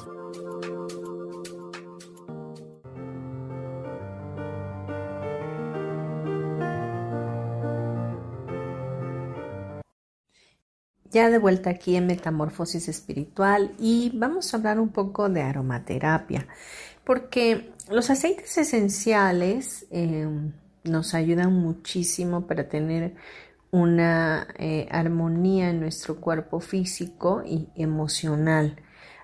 [11.10, 16.48] Ya de vuelta aquí en Metamorfosis Espiritual y vamos a hablar un poco de aromaterapia,
[17.04, 20.26] porque los aceites esenciales eh,
[20.84, 23.16] nos ayudan muchísimo para tener
[23.74, 28.76] una eh, armonía en nuestro cuerpo físico y emocional.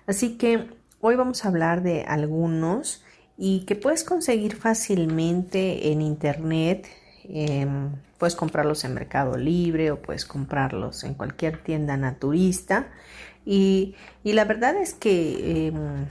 [0.07, 0.67] Así que
[0.99, 3.01] hoy vamos a hablar de algunos
[3.37, 6.85] y que puedes conseguir fácilmente en internet.
[7.23, 12.89] Em, puedes comprarlos en Mercado Libre o puedes comprarlos en cualquier tienda naturista.
[13.45, 13.95] Y,
[14.25, 16.07] la verdad es que em,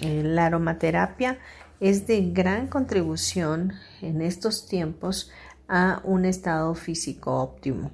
[0.00, 1.38] eh, la aromaterapia
[1.80, 5.30] es de gran contribución en estos tiempos
[5.68, 7.92] a un estado físico óptimo.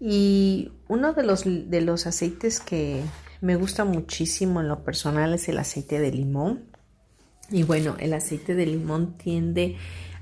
[0.00, 3.02] Y uno de los, de los aceites que
[3.40, 6.64] me gusta muchísimo en lo personal es el aceite de limón.
[7.50, 9.76] Y bueno, el aceite de limón tiende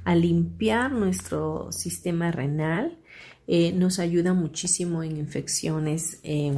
[0.05, 2.99] a limpiar nuestro sistema renal,
[3.47, 6.53] eh, nos ayuda muchísimo en infecciones eh,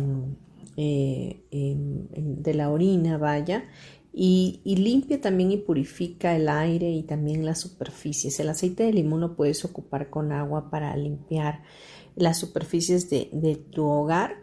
[1.47, 3.65] de la orina, vaya,
[4.13, 8.41] y, limpia también y purifica el aire y también las superficies.
[8.41, 11.63] El aceite de limón lo puedes ocupar con agua para limpiar
[12.17, 14.35] las superficies de, tu hogar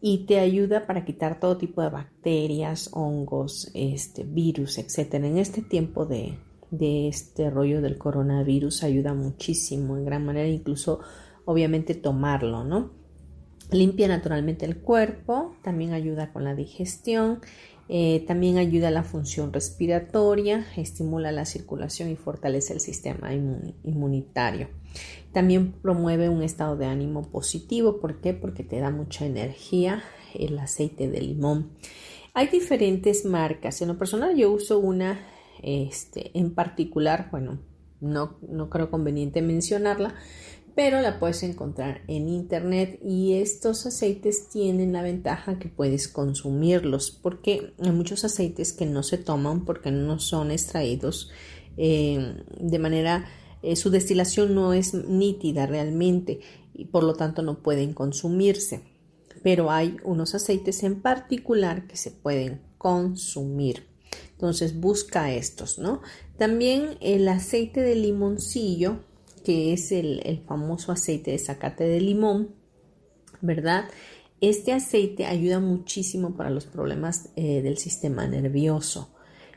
[0.00, 5.14] y te ayuda para quitar todo tipo de bacterias, hongos, este, virus, etc.
[5.14, 6.36] En este tiempo de,
[6.70, 11.00] de este rollo del coronavirus ayuda muchísimo en gran manera, incluso
[11.44, 12.90] obviamente tomarlo, ¿no?
[13.70, 17.40] Limpia naturalmente el cuerpo, también ayuda con la digestión
[17.88, 24.68] eh, también ayuda a la función respiratoria, estimula la circulación y fortalece el sistema inmunitario.
[25.32, 28.00] También promueve un estado de ánimo positivo.
[28.00, 28.32] ¿Por qué?
[28.34, 30.02] Porque te da mucha energía
[30.34, 31.70] el aceite de limón.
[32.32, 33.82] Hay diferentes marcas.
[33.82, 35.20] En lo personal yo uso una
[35.62, 37.58] este, en particular, bueno,
[38.00, 40.14] no, no creo conveniente mencionarla,
[40.74, 47.10] pero la puedes encontrar en internet y estos aceites tienen la ventaja que puedes consumirlos
[47.10, 51.30] porque hay muchos aceites que no se toman porque no son extraídos
[51.76, 53.26] eh, de manera
[53.62, 56.40] eh, su destilación no es nítida realmente
[56.74, 58.82] y por lo tanto no pueden consumirse.
[59.42, 63.86] Pero hay unos aceites en particular que se pueden consumir.
[64.32, 66.02] Entonces busca estos no
[66.36, 69.00] también el aceite de limoncillo
[69.44, 72.54] que es el, famoso aceite de zacate de limón,
[73.40, 73.84] ¿verdad?
[74.40, 79.10] Este aceite ayuda muchísimo para los problemas eh, del sistema nervioso.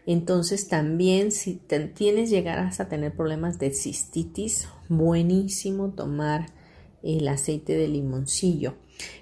[0.06, 1.56] Entonces también si
[1.94, 6.54] tienes llegar a tener problemas de cistitis, buenísimo tomar
[7.04, 8.76] el aceite de limoncillo.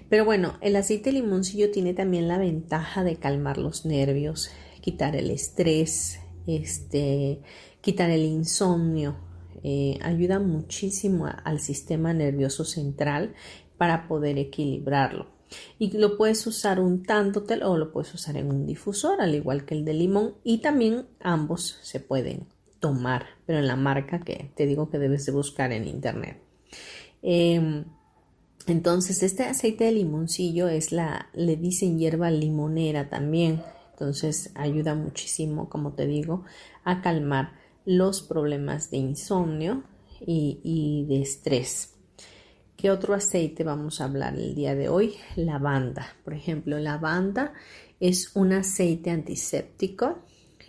[0.08, 4.50] Pero bueno, el aceite de limoncillo tiene también la ventaja de calmar los nervios,
[4.80, 7.40] quitar el estrés, este,
[7.80, 9.16] quitar el insomnio,
[9.68, 13.34] eh, ayuda muchísimo al sistema nervioso central
[13.76, 15.26] para poder equilibrarlo.
[15.76, 19.74] Y lo puedes usar untándote o lo puedes usar en un difusor, al igual que
[19.74, 20.34] el de limón.
[20.44, 22.46] Y también ambos se pueden
[22.78, 26.40] tomar, pero en la marca que te digo que debes de buscar en internet.
[27.22, 27.86] Em,
[28.68, 33.64] entonces, este aceite de limoncillo es la, le dicen hierba limonera también.
[33.90, 36.44] Entonces, ayuda muchísimo, como te digo,
[36.84, 39.84] a calmar los problemas de insomnio
[40.20, 41.94] y, de estrés.
[42.76, 45.14] ¿Qué otro aceite vamos a hablar el día de hoy?
[45.36, 46.14] Lavanda.
[46.24, 47.54] Por ejemplo, lavanda
[48.00, 50.18] Es un aceite antiséptico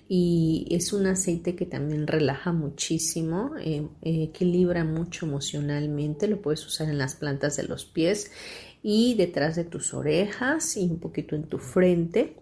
[0.07, 6.87] y es un aceite que también relaja muchísimo, eh, equilibra mucho emocionalmente, lo puedes usar
[6.87, 8.31] en las plantas de los pies
[8.81, 12.37] y detrás de tus orejas y un poquito en tu frente.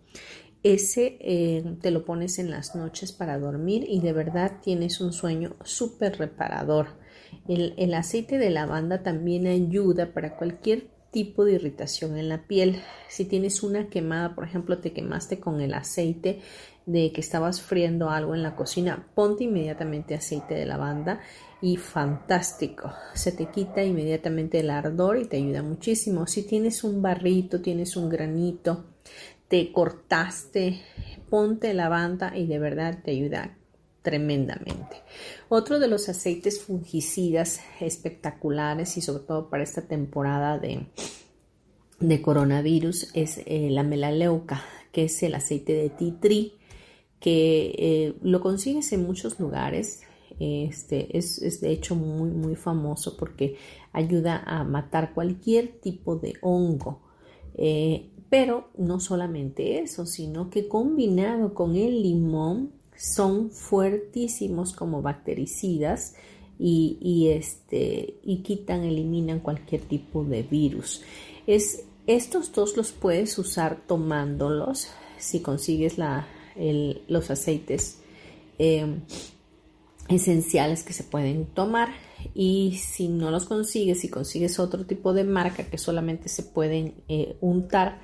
[0.66, 5.14] Ese eh, te lo pones en las noches para dormir y de verdad tienes un
[5.14, 6.88] sueño súper reparador.
[7.48, 12.82] El, el aceite de lavanda también ayuda para cualquier tipo de irritación en la piel.
[13.10, 16.42] Si tienes una quemada, por ejemplo, te quemaste con el aceite,
[16.86, 21.22] de que estabas friendo algo en la cocina, ponte inmediatamente aceite de lavanda
[21.62, 26.28] y fantástico, se te quita inmediatamente el ardor y te ayuda muchísimo.
[26.28, 28.86] Si tienes un barrito, tienes un granito,
[29.48, 30.82] te cortaste,
[31.30, 33.58] ponte lavanda y de verdad te ayuda
[34.02, 34.98] tremendamente.
[35.50, 40.86] Otro de los aceites fungicidas espectaculares y sobre todo para esta temporada de,
[42.00, 46.54] de coronavirus es eh, la melaleuca, que es el aceite de tree
[47.20, 50.04] que eh, lo consigues en muchos lugares.
[50.40, 53.58] Este es, de hecho muy muy famoso porque
[53.94, 57.02] ayuda a matar cualquier tipo de hongo.
[57.58, 66.16] Eh, pero no solamente eso, sino que combinado con el limón son fuertísimos como bactericidas
[66.58, 71.02] y, este, y quitan, eliminan cualquier tipo de virus.
[71.48, 76.28] Es, estos dos los puedes usar tomándolos si consigues la,
[77.08, 78.00] los aceites
[78.58, 79.02] em,
[80.08, 81.90] esenciales que se pueden tomar
[82.34, 86.96] y si no los consigues, si consigues otro tipo de marca que solamente se pueden
[87.08, 88.00] eh, untar,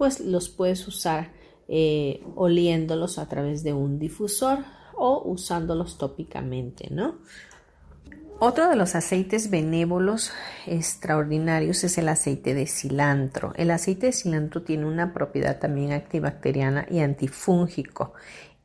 [0.00, 1.30] pues los puedes usar
[1.68, 4.60] eh, oliéndolos a través de un difusor
[4.96, 7.18] o usándolos tópicamente, ¿no?
[8.38, 10.32] Otro de los aceites benévolos
[10.66, 13.52] extraordinarios es el aceite de cilantro.
[13.56, 18.14] El aceite de cilantro tiene una propiedad también antibacteriana y antifúngico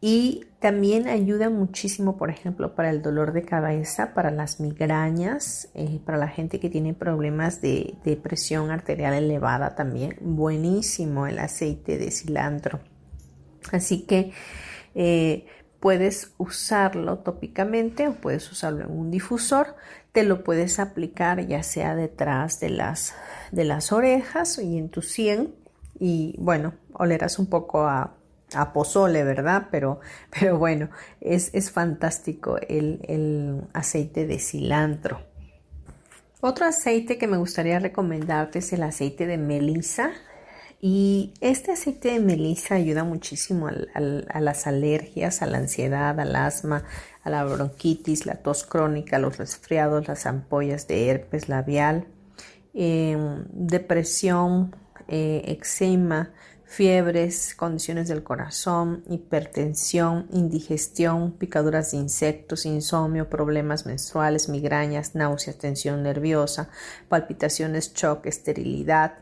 [0.08, 6.00] y también ayuda muchísimo, por ejemplo, para el dolor de cabeza, para las migrañas, eh,
[6.06, 10.16] para la gente que tiene problemas de, presión arterial elevada también.
[10.22, 12.82] Buenísimo el aceite de cilantro.
[13.72, 14.32] Así que
[14.94, 15.48] eh,
[15.80, 19.76] puedes usarlo tópicamente o puedes usarlo en un difusor.
[20.12, 23.16] Te lo puedes aplicar ya sea detrás de las,
[23.52, 25.56] de las orejas y en tu sien.
[26.00, 28.18] Y bueno, olerás un poco a,
[28.54, 29.68] a pozole, ¿verdad?
[29.72, 30.00] Pero,
[30.40, 30.90] pero bueno,
[31.22, 35.22] es, es fantástico el, el aceite de cilantro.
[36.42, 40.12] Otro aceite que me gustaría recomendarte es el aceite de melisa.
[40.80, 46.84] Y este aceite de melisa ayuda muchísimo a las alergias, a la ansiedad, al asma,
[47.24, 52.06] a la bronquitis, la tos crónica, los resfriados, las ampollas de herpes labial,
[52.76, 54.76] em, depresión,
[55.08, 56.32] eh, eczema,
[56.66, 66.04] fiebres, condiciones del corazón, hipertensión, indigestión, picaduras de insectos, insomnio, problemas menstruales, migrañas, náuseas, tensión
[66.04, 66.70] nerviosa,
[67.08, 69.20] palpitaciones, shock, esterilidad,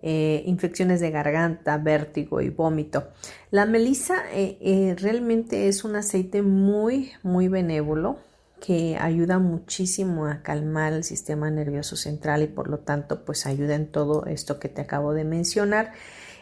[0.00, 3.08] eh, infecciones de garganta, vértigo y vómito.
[3.50, 8.18] La melisa eh, eh, realmente es un aceite muy, muy benévolo
[8.60, 13.74] que ayuda muchísimo a calmar el sistema nervioso central y por lo tanto pues ayuda
[13.74, 15.92] en todo esto que te acabo de mencionar.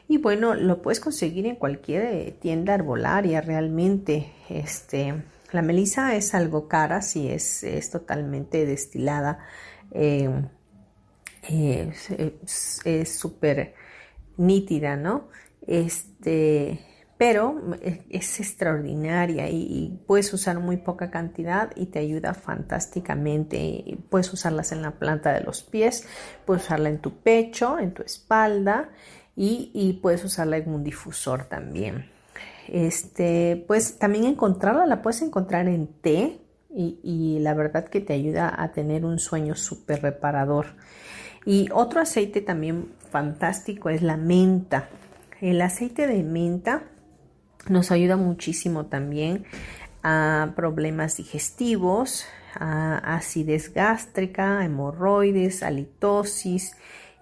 [0.09, 4.33] Y bueno, lo puedes conseguir en cualquier tienda arbolaria realmente.
[4.49, 5.15] Este,
[5.53, 9.41] la melisa es algo cara si es, es totalmente destilada
[11.49, 13.75] es súper
[14.37, 15.29] nítida, ¿no?
[15.67, 16.81] Este,
[17.19, 17.61] pero
[18.11, 23.99] es extraordinaria y, puedes usar muy poca cantidad y te ayuda fantásticamente.
[24.11, 26.07] Puedes usarlas en la planta de los pies,
[26.45, 28.91] puedes usarla en tu pecho, en tu espalda
[29.37, 32.07] y, puedes usarla en un difusor también.
[32.69, 36.41] Este, pues también encontrarla, la puedes encontrar en té
[36.75, 40.67] y, la verdad que te ayuda a tener un sueño súper reparador.
[41.45, 44.89] Y otro aceite también fantástico es la menta.
[45.41, 46.85] El aceite de menta
[47.69, 49.45] nos ayuda muchísimo también
[50.03, 56.77] a problemas digestivos, a acidez gástrica, hemorroides, halitosis,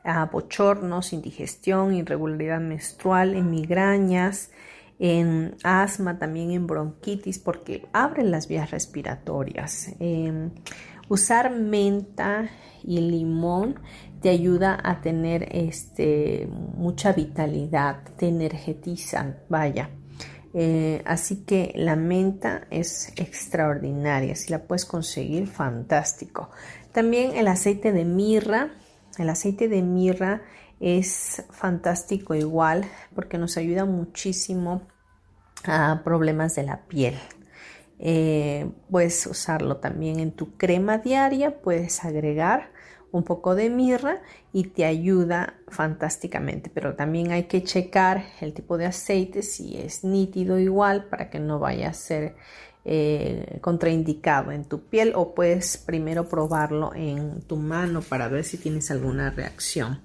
[0.04, 4.50] a bochornos, indigestión, irregularidad menstrual, en migrañas,
[4.98, 9.88] en asma, también en bronquitis, porque abren las vías respiratorias.
[9.98, 10.50] Em,
[11.08, 12.50] usar menta
[12.82, 13.80] y limón
[14.20, 19.90] te ayuda a tener este, mucha vitalidad, te energiza, vaya.
[20.56, 26.50] Eh, así que la menta es extraordinaria, si la puedes conseguir, fantástico.
[26.92, 28.70] También el aceite de mirra,
[29.18, 30.42] el aceite de mirra
[30.80, 32.84] es fantástico igual
[33.14, 34.82] porque nos ayuda muchísimo
[35.64, 37.14] a problemas de la piel.
[37.98, 42.72] Eh, puedes usarlo también en tu crema diaria, puedes agregar
[43.12, 44.20] un poco de mirra
[44.52, 46.68] y te ayuda fantásticamente.
[46.74, 51.38] Pero también hay que checar el tipo de aceite si es nítido igual para que
[51.38, 52.34] no vaya a ser
[52.86, 58.58] eh, contraindicado en tu piel o puedes primero probarlo en tu mano para ver si
[58.58, 60.02] tienes alguna reacción.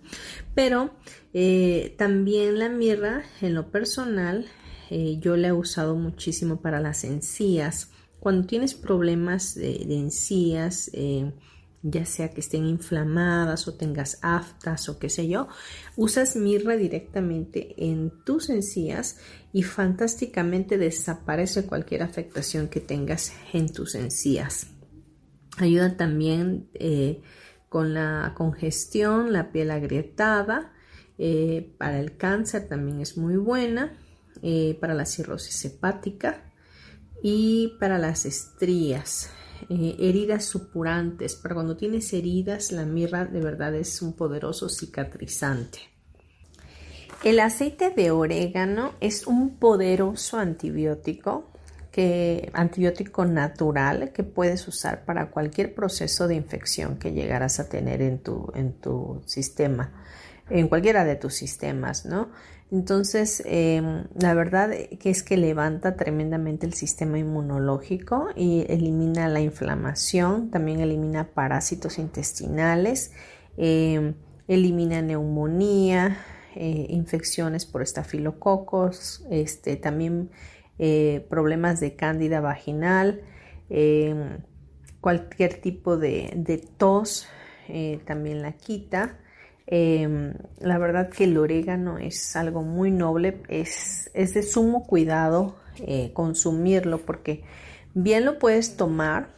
[0.56, 0.92] Pero
[1.34, 4.46] eh, también la mirra en lo personal
[4.90, 7.92] eh, yo la he usado muchísimo para las encías.
[8.22, 10.90] Cuando tienes problemas de, de encías,
[11.82, 15.48] ya sea que estén inflamadas o tengas aftas o qué sé yo,
[15.96, 19.18] usas mirra directamente en tus encías
[19.52, 24.68] y fantásticamente desaparece cualquier afectación que tengas en tus encías.
[25.58, 27.22] Ayuda también eh,
[27.68, 30.74] con la congestión, la piel agrietada,
[31.18, 33.98] eh, para el cáncer también es muy buena,
[34.42, 36.54] eh, para la cirrosis hepática
[37.22, 39.32] y para las estrías.
[39.68, 41.36] Heridas supurantes.
[41.36, 45.80] Para cuando tienes heridas, la mirra de verdad es un poderoso cicatrizante.
[47.24, 51.50] El aceite de orégano es un poderoso antibiótico
[51.92, 58.02] que, antibiótico natural que puedes usar para cualquier proceso de infección que llegaras a tener
[58.02, 59.92] en tu, en tu sistema,
[60.50, 62.30] en cualquiera de tus sistemas, ¿no?
[62.72, 69.42] Entonces, em, la verdad que es que levanta tremendamente el sistema inmunológico y elimina la
[69.42, 73.12] inflamación, también elimina parásitos intestinales,
[73.58, 74.14] em,
[74.48, 76.18] elimina neumonía,
[76.56, 80.30] eh, infecciones por estafilococos, este, también
[80.78, 83.22] eh, problemas de cándida vaginal,
[83.70, 84.40] em,
[85.02, 87.28] cualquier tipo de, de tos,
[87.68, 89.20] eh, también la quita.
[89.72, 96.12] La verdad que el orégano es algo muy noble, es, es de sumo cuidado eh,
[96.14, 97.44] consumirlo porque
[97.94, 99.30] bien lo puedes tomar,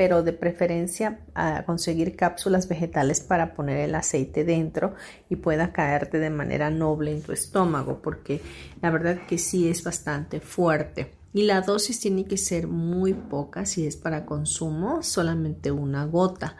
[0.00, 4.94] pero de preferencia a conseguir cápsulas vegetales para poner el aceite dentro
[5.28, 8.40] y pueda caerte de manera noble en tu estómago, porque
[8.80, 11.12] la verdad que sí es bastante fuerte.
[11.34, 16.56] Y la dosis tiene que ser muy poca si es para consumo, solamente una gota.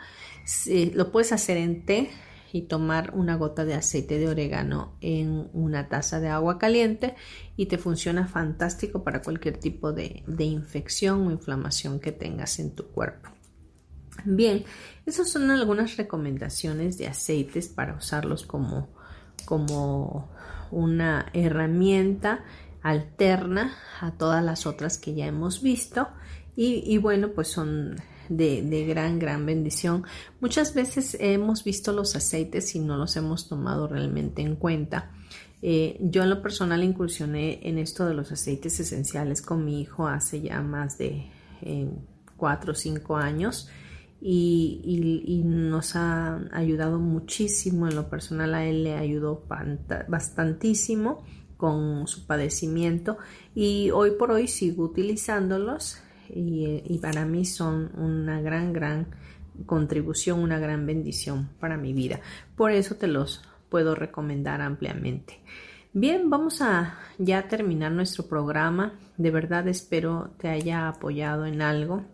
[0.93, 2.11] lo puedes hacer en té,
[2.53, 7.14] y tomar una gota de aceite de orégano en una taza de agua caliente
[7.57, 12.86] y te funciona fantástico para cualquier tipo de, infección o inflamación que tengas en tu
[12.88, 13.30] cuerpo.
[14.24, 14.64] Bien,
[15.07, 18.88] esas son algunas recomendaciones de aceites para usarlos como,
[19.44, 20.30] como
[20.70, 22.44] una herramienta
[22.82, 26.09] alterna a todas las otras que ya hemos visto
[26.57, 27.96] y bueno pues son
[28.30, 30.04] de, gran, gran bendición.
[30.40, 35.10] Muchas veces hemos visto los aceites y no los hemos tomado realmente en cuenta.
[35.62, 40.06] Eh, yo en lo personal incursioné en esto de los aceites esenciales con mi hijo
[40.06, 41.90] hace ya más de eh,
[42.36, 43.68] cuatro o cinco años
[44.22, 47.88] y, nos ha ayudado muchísimo.
[47.88, 49.44] En lo personal a él le ayudó
[50.08, 51.24] bastantísimo
[51.56, 53.18] con su padecimiento
[53.54, 55.98] y hoy por hoy sigo utilizándolos
[56.34, 59.06] y, para mí son una gran, gran
[59.66, 62.20] contribución, una gran bendición para mi vida.
[62.56, 65.40] Por eso te los puedo recomendar ampliamente.
[65.92, 68.98] Bien, vamos a ya terminar nuestro programa.
[69.16, 72.04] De verdad espero te haya apoyado en algo,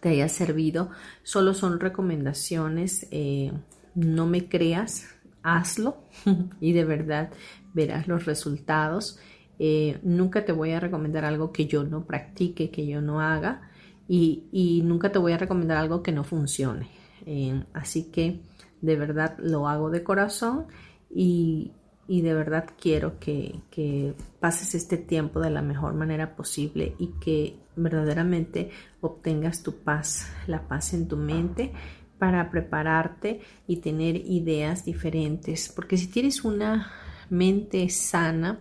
[0.00, 0.90] te haya servido.
[1.22, 3.06] Solo son recomendaciones.
[3.10, 3.52] Eh,
[3.94, 5.06] no me creas,
[5.42, 6.04] hazlo
[6.60, 7.30] y de verdad
[7.74, 9.18] verás los resultados.
[9.64, 13.70] Eh, nunca te voy a recomendar algo que yo no practique, que yo no haga
[14.08, 16.88] y, nunca te voy a recomendar algo que no funcione.
[17.26, 18.40] Eh, así que
[18.80, 20.66] de verdad lo hago de corazón
[21.08, 21.70] y,
[22.08, 27.56] de verdad quiero que, que, pases este tiempo de la mejor manera posible y que
[27.76, 31.72] verdaderamente obtengas tu paz, la paz en tu mente
[32.18, 35.72] para prepararte y tener ideas diferentes.
[35.72, 36.90] Porque si tienes una
[37.30, 38.60] mente sana,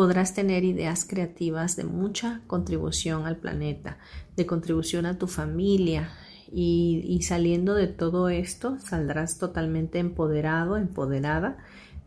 [0.00, 3.98] podrás tener ideas creativas de mucha contribución al planeta,
[4.34, 6.08] de contribución a tu familia
[6.50, 11.58] y, saliendo de todo esto saldrás totalmente empoderado, empoderada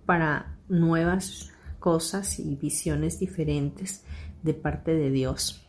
[0.08, 4.04] para nuevas cosas y visiones diferentes
[4.42, 5.64] de parte de Dios.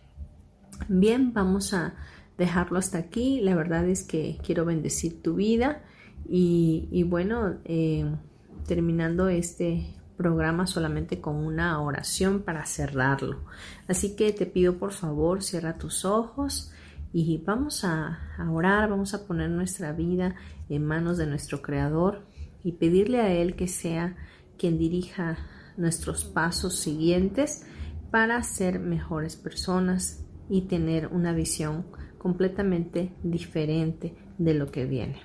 [0.88, 1.92] Bien, vamos a
[2.38, 3.42] dejarlo hasta aquí.
[3.42, 5.82] La verdad es que quiero bendecir tu vida
[6.26, 8.06] y, bueno, eh,
[8.66, 13.44] terminando este programa solamente con una oración para cerrarlo.
[13.88, 16.72] Así que te pido por favor, cierra tus ojos
[17.12, 18.18] y vamos a,
[18.50, 20.34] orar, vamos a poner nuestra vida
[20.68, 22.26] en manos de nuestro Creador
[22.62, 24.16] y pedirle a Él que sea
[24.58, 25.38] quien dirija
[25.76, 27.66] nuestros pasos siguientes
[28.10, 31.86] para ser mejores personas y tener una visión
[32.18, 35.20] completamente diferente de lo que viene.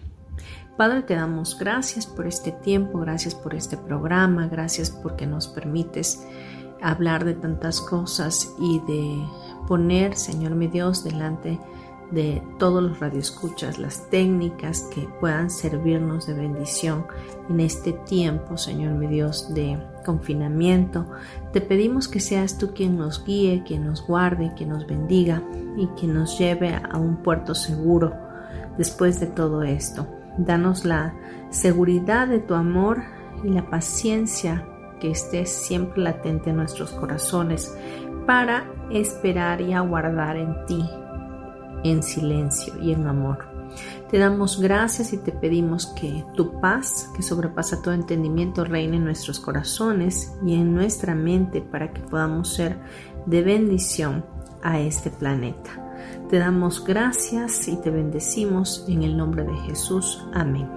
[0.80, 6.26] Padre, te damos gracias por este tiempo, gracias por este programa, gracias porque nos permites
[6.82, 9.22] hablar de tantas cosas y de
[9.68, 11.60] poner, Señor mi Dios, delante
[12.12, 17.06] de todos los radioescuchas, las técnicas que puedan servirnos de bendición
[17.50, 21.06] en este tiempo, Señor mi Dios, de confinamiento.
[21.52, 25.44] Te pedimos que seas tú quien nos guíe, quien nos guarde, quien nos bendiga
[25.76, 28.14] y quien nos lleve a un puerto seguro
[28.78, 30.08] después de todo esto.
[30.38, 31.14] Danos la
[31.50, 33.02] seguridad de tu amor
[33.44, 34.66] y la paciencia
[35.00, 37.76] que esté siempre latente en nuestros corazones
[38.26, 40.84] para esperar y aguardar en ti
[41.84, 43.48] en silencio y en amor.
[44.10, 49.06] Te damos gracias y te pedimos que tu paz, que sobrepasa todo entendimiento, reine en
[49.06, 52.80] nuestros corazones y en nuestra mente para que podamos ser
[53.28, 54.26] de bendición
[54.64, 55.79] a este planeta.
[56.30, 60.24] Te damos gracias y te bendecimos en el nombre de Jesús.
[60.32, 60.70] Amén.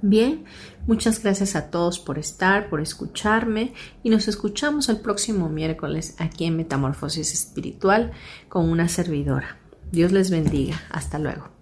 [0.00, 0.44] Bien,
[0.86, 6.46] muchas gracias a todos por estar, por escucharme y nos escuchamos el próximo miércoles aquí
[6.46, 8.12] en Metamorfosis Espiritual
[8.48, 9.58] con una servidora.
[9.92, 10.80] Dios les bendiga.
[10.90, 11.61] Hasta luego.